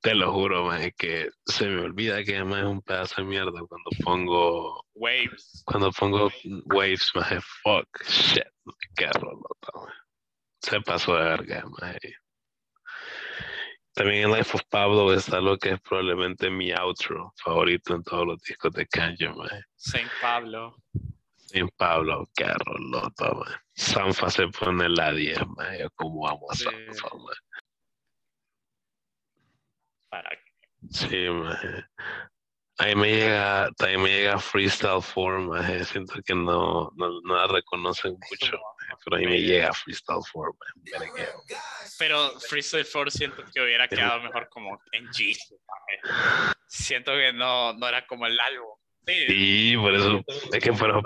[0.00, 3.60] Te lo juro, maje, que se me olvida que además es un pedazo de mierda
[3.68, 4.84] cuando pongo...
[4.94, 5.62] Waves.
[5.64, 6.30] Cuando pongo
[6.66, 8.42] waves, maje, fuck, shit,
[8.96, 9.98] qué rolota, maje.
[10.60, 12.21] Se pasó de verga, maje.
[13.94, 18.26] También en Life of Pablo está lo que es probablemente mi outro favorito en todos
[18.26, 19.64] los discos de Kanye, man.
[19.76, 20.76] Saint Pablo.
[21.36, 23.52] Saint Pablo, qué rolota, man.
[23.74, 25.78] Sanfa se pone la 10, man.
[25.78, 27.36] Yo como amo a Sanfa, man.
[30.08, 30.30] Para
[30.90, 31.86] Sí, man.
[32.78, 37.46] Ahí me llega, también me llega Freestyle Form, eh, siento que no, no, no, la
[37.46, 38.58] reconocen mucho,
[39.04, 40.56] pero ahí me llega Freestyle Form.
[41.98, 45.36] Pero Freestyle Form siento que hubiera quedado mejor como en G.
[46.66, 48.76] Siento que no, no era como el álbum.
[49.06, 50.22] Sí, por eso,
[50.52, 51.02] es que por,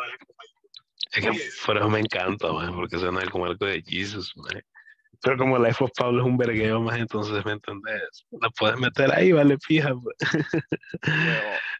[1.12, 1.32] es que
[1.64, 4.62] por eso me encanta, man, porque suena como algo de Jesus, man.
[5.22, 8.26] Pero como Life of Pablo es un vergueo más, entonces, ¿me entendés?
[8.30, 9.94] La puedes meter ahí, vale, fija.
[9.94, 10.16] Pues.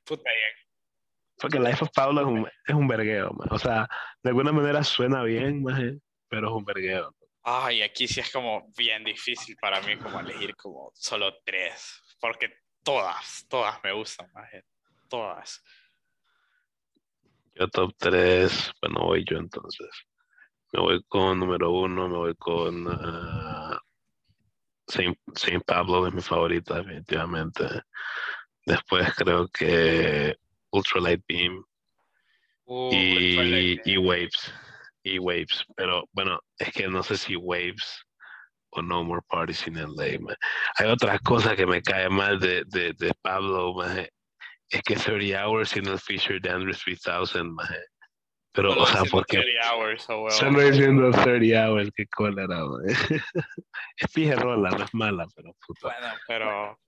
[0.05, 0.31] puta
[1.41, 3.49] Porque Life of Pablo es un, es un vergueo, man.
[3.51, 3.89] O sea,
[4.23, 5.81] de alguna manera suena bien, más,
[6.29, 7.15] pero es un vergueo.
[7.43, 12.53] Ay, aquí sí es como bien difícil para mí como elegir como solo tres, porque
[12.83, 14.51] todas, todas me gustan, más,
[15.09, 15.63] todas.
[17.55, 19.89] Yo top tres, bueno, voy yo entonces.
[20.73, 23.79] Me voy con número uno, me voy con uh,
[24.89, 27.65] Saint, Pablo, es mi favorita, definitivamente.
[28.65, 30.37] Después creo que
[30.77, 31.65] Ultralight Beam
[32.67, 34.53] Uh, y, y Waves.
[35.05, 35.65] Y Waves.
[35.77, 38.05] Pero bueno, es que no sé si Waves
[38.71, 40.19] o No More Parties in LA.
[40.21, 40.37] Man.
[40.77, 44.07] Hay otra cosa que me cae mal de, de, de Pablo, man.
[44.69, 47.69] es que 30 Hours en el feature de Andrew 3000, man.
[48.53, 49.39] Pero, o sea, porque.
[49.39, 50.33] 30 hours, oh, well.
[50.33, 52.87] Solo diciendo 30 hours, qué cólera, güey.
[53.99, 55.89] Es pije rola, no es mala, pero puta.
[55.89, 56.79] Bueno, pero,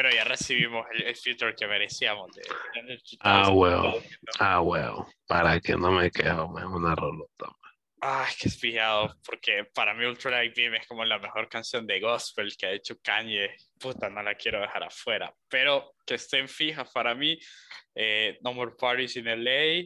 [0.00, 2.30] pero ya recibimos el, el feature que merecíamos.
[2.32, 4.00] De, de ah, well.
[4.38, 5.04] Ah, well.
[5.26, 7.52] Para que no me quejo, es una rolota.
[8.00, 11.48] Ah, es que es fijado, porque para mí Ultra Light Beam es como la mejor
[11.48, 13.56] canción de gospel que ha hecho Kanye.
[13.80, 15.34] Puta, no la quiero dejar afuera.
[15.48, 17.36] Pero que estén fijas para mí,
[17.96, 19.82] eh, No More Parties in LA,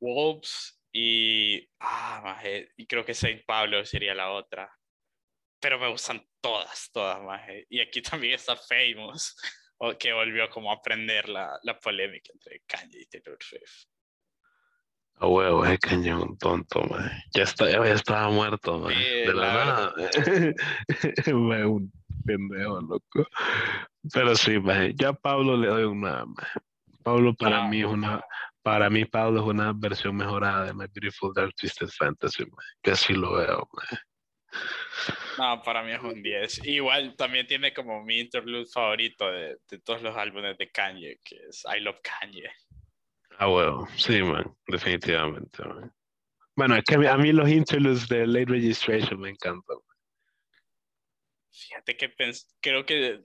[0.00, 2.42] Wolves y, ah,
[2.78, 4.74] y creo que Saint Pablo sería la otra.
[5.62, 7.66] Pero me gustan todas, todas, maje.
[7.70, 9.36] Y aquí también está Famous,
[9.98, 13.86] que volvió como a aprender la, la polémica entre Kanye y Taylor Swift.
[15.16, 17.24] A huevo, es Kanye un tonto, maje.
[17.32, 18.98] Ya, está, ya estaba muerto, maje.
[18.98, 19.94] de la, la nada.
[21.68, 21.92] un
[22.26, 23.28] pendejo, loco.
[24.12, 24.94] Pero sí, maje.
[24.96, 26.60] Yo a Pablo le doy una, maje.
[27.04, 28.24] Pablo para ah, mí es una
[28.62, 32.64] para mí, Pablo es una versión mejorada de My Beautiful Dark Twisted Fantasy, man.
[32.80, 33.68] que así lo veo.
[33.72, 34.00] Man.
[35.38, 36.66] No, para mí es un 10.
[36.66, 41.36] Igual también tiene como mi interlude favorito de, de, todos los álbumes de Kanye, que
[41.48, 42.50] es I Love Kanye.
[43.38, 45.64] Ah, bueno, sí, man, definitivamente.
[45.64, 45.92] Man.
[46.54, 49.78] Bueno, es que a mí los interludes de Late Registration me encantan.
[51.50, 52.14] Fíjate que
[52.60, 53.22] creo que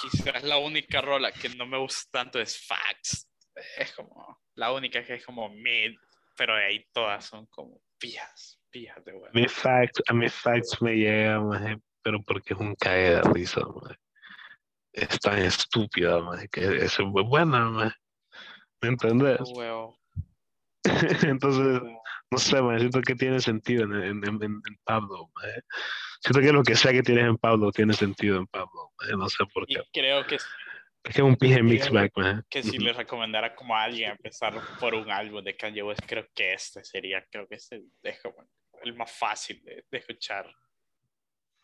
[0.00, 3.28] quizás la única rola que no me gusta tanto es Facts.
[3.76, 5.96] Es como la única que es como mid,
[6.36, 9.30] pero de ahí todas son como pijas, de bueno.
[9.32, 11.40] Mi facts, a mis facts me llega,
[12.02, 13.62] pero porque es un cae de risa,
[14.92, 17.94] Es tan estúpida, que es muy buena,
[18.80, 19.40] ¿Me entendés?
[21.24, 21.82] Entonces,
[22.30, 25.30] no sé, siento que tiene sentido en, en, en, Pablo.
[26.20, 28.92] Siento que lo que sea que tienes en Pablo tiene sentido en Pablo.
[29.16, 29.80] No sé por qué.
[29.80, 30.46] Y creo que es
[31.02, 32.44] que es un pije mixback, man.
[32.50, 36.26] Que si le recomendara como a alguien empezar por un álbum de Kanye West, creo
[36.34, 38.46] que este sería, creo que este es como
[38.82, 40.50] el más fácil de, de escuchar.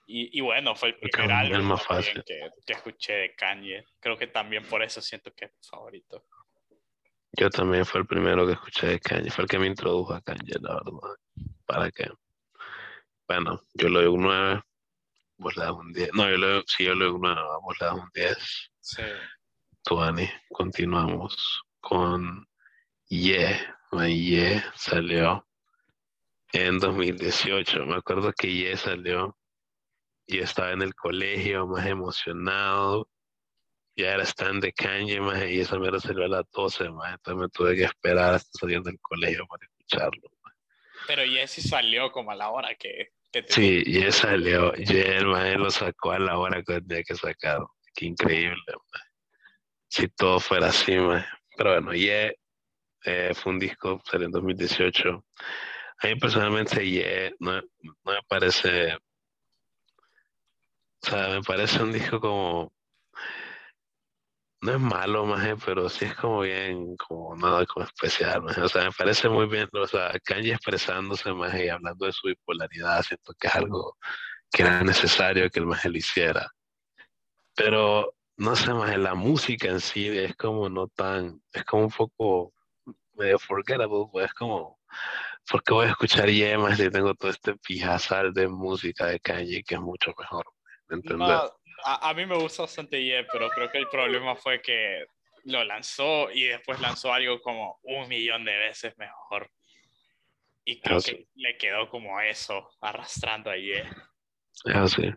[0.06, 2.22] Y, y, bueno, fue el primer álbum el más fácil.
[2.24, 3.84] Que, que, escuché de Kanye.
[3.98, 6.26] Creo que también por eso siento que es mi favorito.
[7.32, 9.30] Yo también fue el primero que escuché de Kanye.
[9.30, 11.16] Fue el que me introdujo a Kanye, la verdad.
[11.64, 12.08] ¿Para qué?
[13.26, 14.62] Bueno, yo le doy un 9,
[15.38, 16.10] vos le das un 10.
[16.12, 18.70] No, yo le si yo le doy un 9, vos le das un 10.
[18.80, 19.02] Sí.
[19.82, 22.46] Tuani, continuamos con
[23.08, 23.74] Ye.
[24.02, 25.43] Ye salió
[26.54, 27.84] en 2018.
[27.84, 29.36] Me acuerdo que Ye salió
[30.26, 33.08] y estaba en el colegio más emocionado.
[33.96, 37.40] Ya era stand de Kanye, más, y esa mierda salió a las 12, más, entonces
[37.42, 40.30] me tuve que esperar hasta saliendo del colegio para escucharlo.
[41.06, 44.72] Pero Ye sí salió como a la hora que, que Sí, Ye salió.
[44.74, 47.70] Ye, el lo sacó a la hora que tenía que sacarlo.
[47.94, 48.56] Qué increíble,
[49.88, 50.96] Si todo fuera así,
[51.56, 52.32] Pero bueno, Yeah
[53.04, 55.24] eh, fue un disco, salió en 2018.
[55.98, 58.94] A mí personalmente Yeah no, no me parece...
[58.94, 62.72] O sea, me parece un disco como
[64.64, 68.62] no es malo, maje, pero sí es como bien, como nada como especial, maje.
[68.62, 72.28] O sea, me parece muy bien, o sea, Kanye expresándose, maje, y hablando de su
[72.28, 73.98] bipolaridad, siento que es algo
[74.50, 76.50] que era necesario que el maje lo hiciera.
[77.54, 81.90] Pero no sé más, la música en sí es como no tan, es como un
[81.90, 82.54] poco
[83.12, 84.80] medio forgettable, pues es como,
[85.48, 89.62] ¿por qué voy a escuchar Yemas si tengo todo este pijazal de música de Kanye
[89.62, 90.44] que es mucho mejor?
[91.84, 95.04] a, a, mí me gusta bastante Ye, pero creo que el problema fue que
[95.44, 99.50] lo lanzó y después lanzó algo como un millón de veces mejor.
[100.64, 103.84] Y creo que le quedó como eso, arrastrando a Ye.
[104.88, 105.12] sí.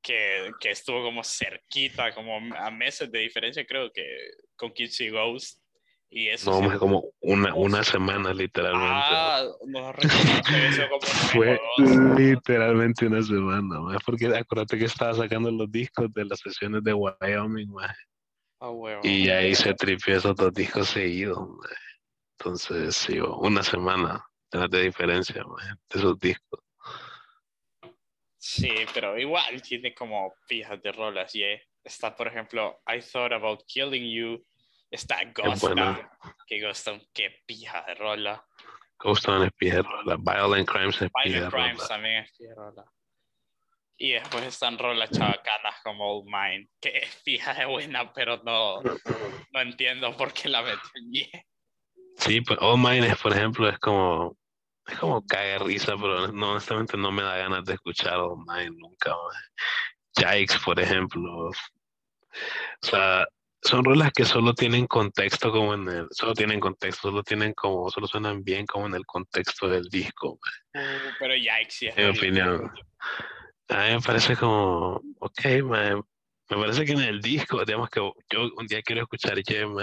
[0.00, 4.04] Que, que, estuvo como cerquita, como a meses de diferencia, creo que
[4.56, 5.60] con Kitsy Ghost.
[6.10, 8.88] Y eso no, como una, una semana literalmente.
[8.90, 11.00] Ah, no recuerdo como
[11.32, 11.60] Fue
[12.16, 17.70] literalmente una semana, porque acuérdate que estaba sacando los discos de las sesiones de Wyoming,
[17.72, 17.94] más.
[18.60, 18.72] Ah,
[19.04, 21.38] y ahí se tripió esos dos discos seguidos.
[22.38, 26.60] Entonces, sí, una semana de diferencia de esos discos.
[28.38, 31.34] Sí, pero igual tiene como pijas de rolas.
[31.34, 31.44] Y
[31.84, 34.44] está, por ejemplo, I Thought About Killing You.
[34.90, 35.64] Está Ghost
[36.46, 38.44] que Ghost qué pija de rola.
[38.98, 40.16] Ghost es pija de rola.
[40.16, 41.64] Violent Crimes es pija de rola.
[41.64, 42.84] Crimes también es pija de rola.
[44.00, 48.80] Y después están rolas chavacanas como Old Mine, que es fija de buena, pero no,
[48.80, 51.28] no entiendo por qué la meten bien.
[52.16, 54.36] Sí, pues Old Mine, es, por ejemplo, es como,
[54.86, 58.70] es como cae risa, pero no, honestamente no me da ganas de escuchar Old Mine
[58.76, 59.16] nunca.
[60.16, 61.48] Jikes, por ejemplo.
[61.48, 61.52] O
[62.80, 63.26] sea,
[63.62, 67.90] son rolas que solo tienen contexto como en el, solo tienen contexto, solo tienen como,
[67.90, 70.38] solo suenan bien como en el contexto del disco.
[70.74, 72.72] Uh, pero Yikes, sí En mi opinión.
[73.68, 76.02] A mí me parece como, ok, me
[76.48, 78.00] parece que en el disco, digamos que
[78.30, 79.76] yo un día quiero escuchar Jem,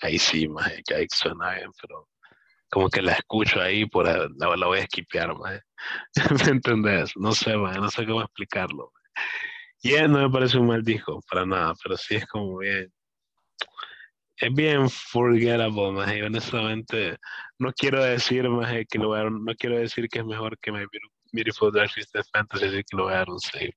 [0.00, 2.08] ahí sí, maje, ya suena bien, pero
[2.70, 5.32] como que la escucho ahí, por la, la voy a esquipear.
[6.44, 7.12] ¿me entendés?
[7.16, 8.92] No sé, maje, no sé cómo explicarlo.
[9.84, 12.90] Y no me parece un mal disco, para nada, pero sí es como bien,
[14.38, 17.18] es bien forgettable, maje, honestamente,
[17.58, 20.86] no quiero decir, maje, que lo, no quiero decir que es mejor que My
[21.32, 23.70] Beautiful Dark Twisted Fantasy, así que lo voy a dar un 6.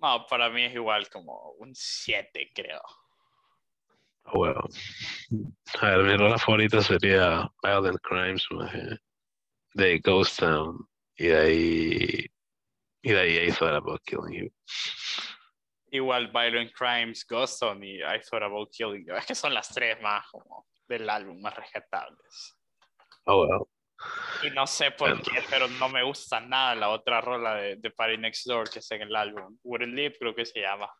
[0.00, 2.82] No, para mí es igual como un 7, creo.
[4.26, 4.60] Oh, bueno.
[5.80, 8.46] A ver, mi rola favorita sería Violent Crimes
[9.74, 12.35] de Ghost Town y de ahí
[13.06, 14.50] y de ahí I Thought About Killing You.
[15.92, 19.14] Igual Violent Crimes, Ghost Town y I Thought About Killing You.
[19.14, 22.56] Es que son las tres más como del álbum más rescatables.
[23.26, 23.68] Oh, well.
[24.42, 27.90] Y no sé por qué, pero no me gusta nada la otra rola de, de
[27.92, 29.56] Party Next Door que está en el álbum.
[29.62, 30.90] Wouldn't Live creo que se llama.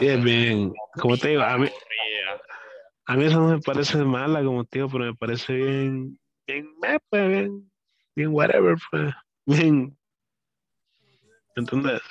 [0.00, 0.72] bien, bien.
[0.98, 1.68] Como te digo, a mí,
[3.04, 6.74] a mí eso no me parece mala, como te digo, pero me parece bien, bien,
[7.10, 7.70] pues, bien,
[8.14, 9.95] bien, whatever, pues, bien.
[11.56, 12.02] ¿Entendés?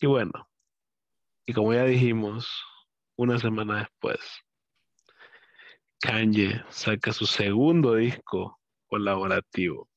[0.00, 0.48] Y bueno,
[1.44, 2.48] y como ya dijimos,
[3.16, 4.20] una semana después,
[6.00, 9.90] Kanye saca su segundo disco colaborativo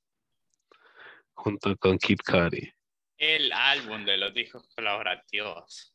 [1.33, 2.73] junto con Kid Cudi.
[3.17, 5.93] El álbum de los discos colaborativos.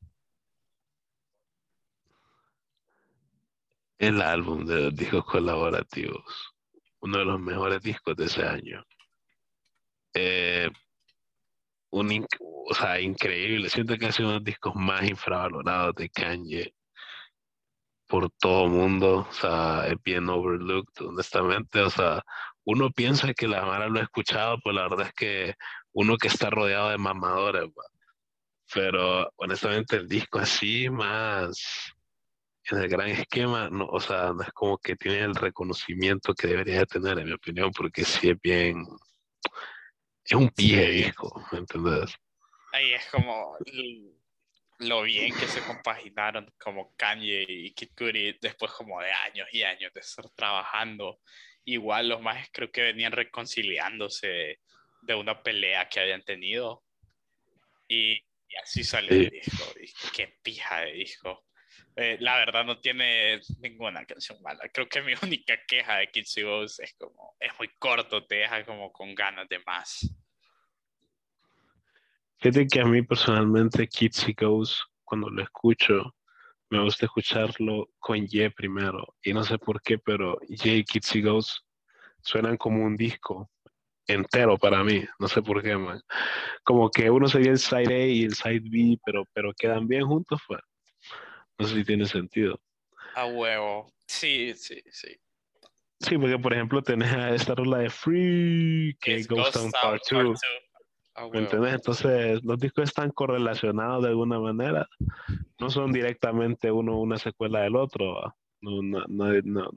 [3.99, 6.55] El álbum de los discos colaborativos.
[7.01, 8.85] Uno de los mejores discos de ese año.
[10.15, 10.71] Eh,
[11.93, 13.69] un, o sea, increíble.
[13.71, 16.75] Siento que ha sido uno de los discos más infravalorados de Kanye
[18.09, 22.23] por todo el mundo, o sea, es bien overlooked, honestamente, o sea,
[22.65, 25.55] uno piensa que la Mara lo ha escuchado, pues la verdad es que
[25.93, 27.71] uno que está rodeado de mamadores,
[28.75, 31.95] pero honestamente el disco así más
[32.71, 36.49] en el gran esquema, no, o sea, no es como que tiene el reconocimiento que
[36.49, 38.85] debería de tener, en mi opinión, porque sí es bien,
[40.25, 42.15] es un pie disco, ¿me entiendes?
[42.73, 43.57] Ahí es como
[44.79, 49.63] lo bien que se compaginaron como Kanye y Kid Cudi después como de años y
[49.63, 51.21] años de estar trabajando.
[51.65, 54.59] Igual los más creo que venían reconciliándose
[55.03, 56.83] de una pelea que habían tenido.
[57.89, 58.19] Y,
[58.63, 59.65] así salió el disco.
[60.15, 61.45] qué pija de disco.
[61.97, 64.69] Eh, la verdad no tiene ninguna canción mala.
[64.73, 66.37] Creo que mi única queja de Kids
[66.79, 70.11] es como, es muy corto, te deja como con ganas de más.
[72.43, 76.17] Fíjate que a mí personalmente Kitsy Goes, cuando lo escucho,
[76.71, 79.15] me gusta escucharlo con Ye primero.
[79.23, 81.65] Y no sé por qué, pero Ye y Kitsy Goes
[82.21, 83.49] suenan como un disco
[84.09, 85.05] entero para mí.
[85.21, 86.01] No sé por qué, man.
[86.65, 90.05] Como que uno sería el side A y el side B, pero, pero quedan bien
[90.05, 90.61] juntos, pues.
[91.63, 92.61] No sé si tiene sentido.
[93.15, 93.93] A huevo.
[94.07, 95.17] Sí, sí, sí.
[96.01, 100.41] Sí, porque por ejemplo tenés esta rola de Free, que es Ghost Town Part 2
[101.15, 101.75] Ah, ¿Me entiendes?
[101.75, 104.89] Entonces, los discos están correlacionados de alguna manera.
[105.61, 108.35] No son directamente uno una secuela del otro.
[108.63, 109.71] No, no, no,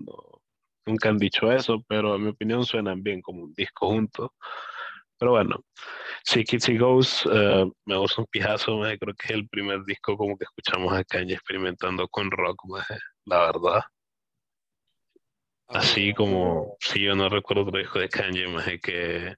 [0.85, 4.33] nunca han dicho eso, pero en mi opinión suenan bien como un disco junto.
[5.17, 5.63] Pero bueno,
[6.23, 10.37] sí, Kitsy Ghost uh, me gusta un pijazo, creo que es el primer disco como
[10.37, 12.61] que escuchamos a Kanye experimentando con rock,
[13.25, 13.81] la verdad.
[15.67, 16.15] Así ah.
[16.15, 19.35] como, si yo no recuerdo otro disco de Kanye, más que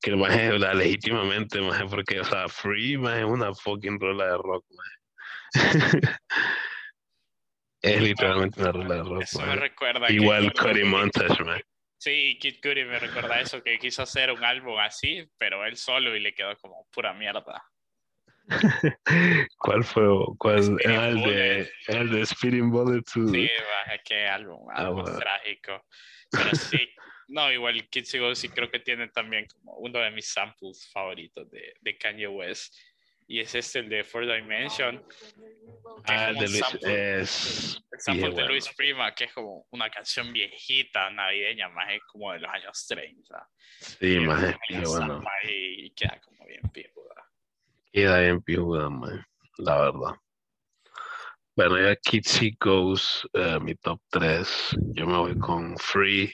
[0.00, 4.38] que más la legítimamente, más porque, o sea, Free, más es una fucking rola de
[4.38, 4.64] rock,
[7.82, 9.22] es literalmente una rola de rock.
[9.22, 10.10] Eso me recuerda.
[10.10, 11.60] Igual Cody Montage, man.
[11.98, 16.14] Sí, Kid Cudi me recuerda eso, que quiso hacer un álbum así, pero él solo
[16.14, 17.62] y le quedó como pura mierda.
[19.58, 20.04] ¿Cuál fue?
[20.38, 20.78] ¿Cuál?
[20.86, 23.30] Ah, el, de, el de Speeding Bullet 2.
[23.30, 23.50] Sí,
[24.04, 25.84] qué álbum, ah, álbum trágico.
[26.30, 26.88] Pero sí,
[27.28, 31.50] no, igual Kids Go sí creo que tiene también como uno de mis samples favoritos
[31.50, 32.74] de, de Kanye West.
[33.30, 35.04] Y es este, el de Four Dimension.
[36.04, 37.82] Ah, de Luis, es...
[37.92, 42.32] El sample de Luis Prima, que es como una canción viejita, navideña, más es como
[42.32, 43.48] de los años 30.
[43.80, 45.22] Sí, más es bueno.
[45.44, 47.30] Y queda como bien pijuda.
[47.92, 49.26] Queda bien pijuda, man,
[49.58, 50.16] la verdad.
[51.54, 54.76] Bueno, ya Kitsy Goes, uh, mi top 3.
[54.94, 56.32] Yo me voy con Free,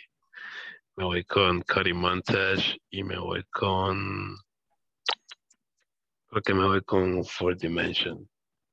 [0.97, 4.36] me voy con Cody Montage y me voy con.
[6.35, 8.28] Creo que me voy con Four Dimension.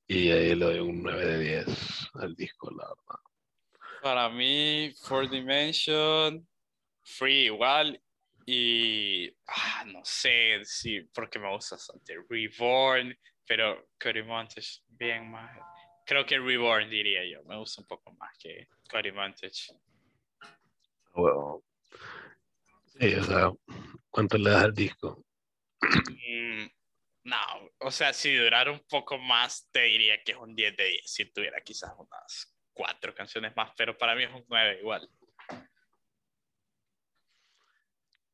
[0.08, 3.22] Y ahí le doy un 9 de 10 al disco, la verdad.
[4.02, 6.48] Para mí, Four Dimension,
[7.04, 8.02] Free igual.
[8.48, 15.56] Y ah, no sé si porque me gusta bastante Reborn, pero Cody Montage, bien más.
[16.08, 19.72] Creo que Reborn diría yo, me gusta un poco más que Cody Montage.
[21.14, 21.62] Bueno,
[23.00, 23.52] Sí, o sea,
[24.10, 25.24] ¿cuánto le das al disco?
[25.82, 26.66] Mm,
[27.24, 27.38] no,
[27.80, 31.02] o sea, si durara un poco más, te diría que es un 10 de 10,
[31.06, 35.10] si tuviera quizás unas cuatro canciones más, pero para mí es un 9 igual.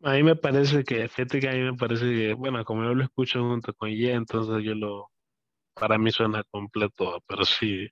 [0.04, 2.94] A mí me parece que, fíjate que a mí me parece que, bueno, como yo
[2.94, 5.12] lo escucho junto con Ye, entonces yo lo,
[5.74, 7.90] para mí suena completo, pero sí,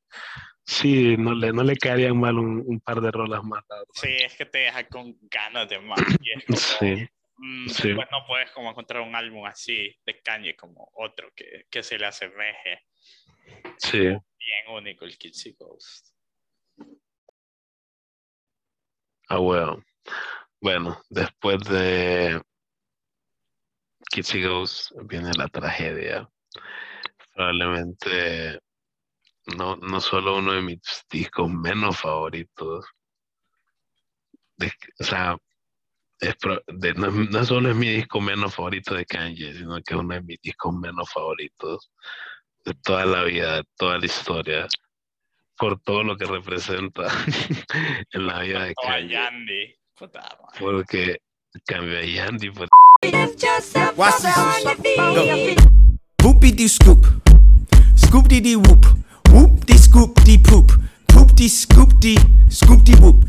[0.64, 3.64] sí, no le, no le caerían mal un, par de rolas más.
[3.93, 6.00] Sí, es que te deja con ganas de más.
[6.80, 7.08] sí.
[7.66, 11.97] Después no puedes como encontrar un álbum así de Kanye como otro que, que se
[11.97, 12.84] le asemeje.
[13.78, 13.99] Sí.
[13.99, 16.13] Bien único el Kitsy Ghost.
[19.28, 19.84] Ah, bueno.
[20.61, 22.41] Bueno, después de
[24.11, 26.30] Kitsy Ghost viene la tragedia.
[27.34, 28.59] Probablemente
[29.57, 32.86] no, no solo uno de mis discos menos favoritos.
[34.99, 35.38] o sea,
[36.95, 40.39] no, solo es mi disco menos favorito de Kanye, sino que es uno de mis
[40.41, 41.91] discos menos favoritos
[42.63, 44.68] de toda la vida, de toda la historia,
[45.57, 47.07] por todo lo que representa
[48.11, 49.76] en la vida de Kanye.
[50.59, 51.18] Porque
[51.66, 52.51] cambió a Yandy.
[52.51, 52.68] Por...
[56.68, 57.05] scoop,
[57.97, 58.86] scoop whoop.
[59.32, 60.72] Whoop de scoop de poop.
[61.07, 62.16] Poop de scoop de
[62.49, 63.26] scoop de whoop.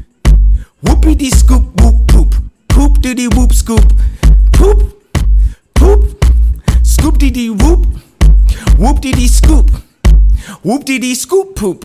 [0.83, 2.35] Whoopie de scoop whoop poop.
[2.77, 3.93] Poop de whoop scoop.
[4.53, 4.83] Poop.
[5.73, 6.25] Poop.
[6.85, 7.87] Scoop de whoop.
[8.79, 9.71] Whoop de scoop.
[10.63, 11.83] Whoop de scoop poop.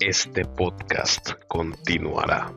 [0.00, 2.52] Este podcast continuará.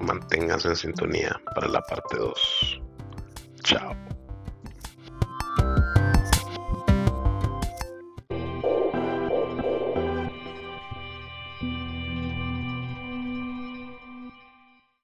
[0.00, 2.80] Manténgase en sintonía para la parte 2.
[3.62, 4.05] Chao.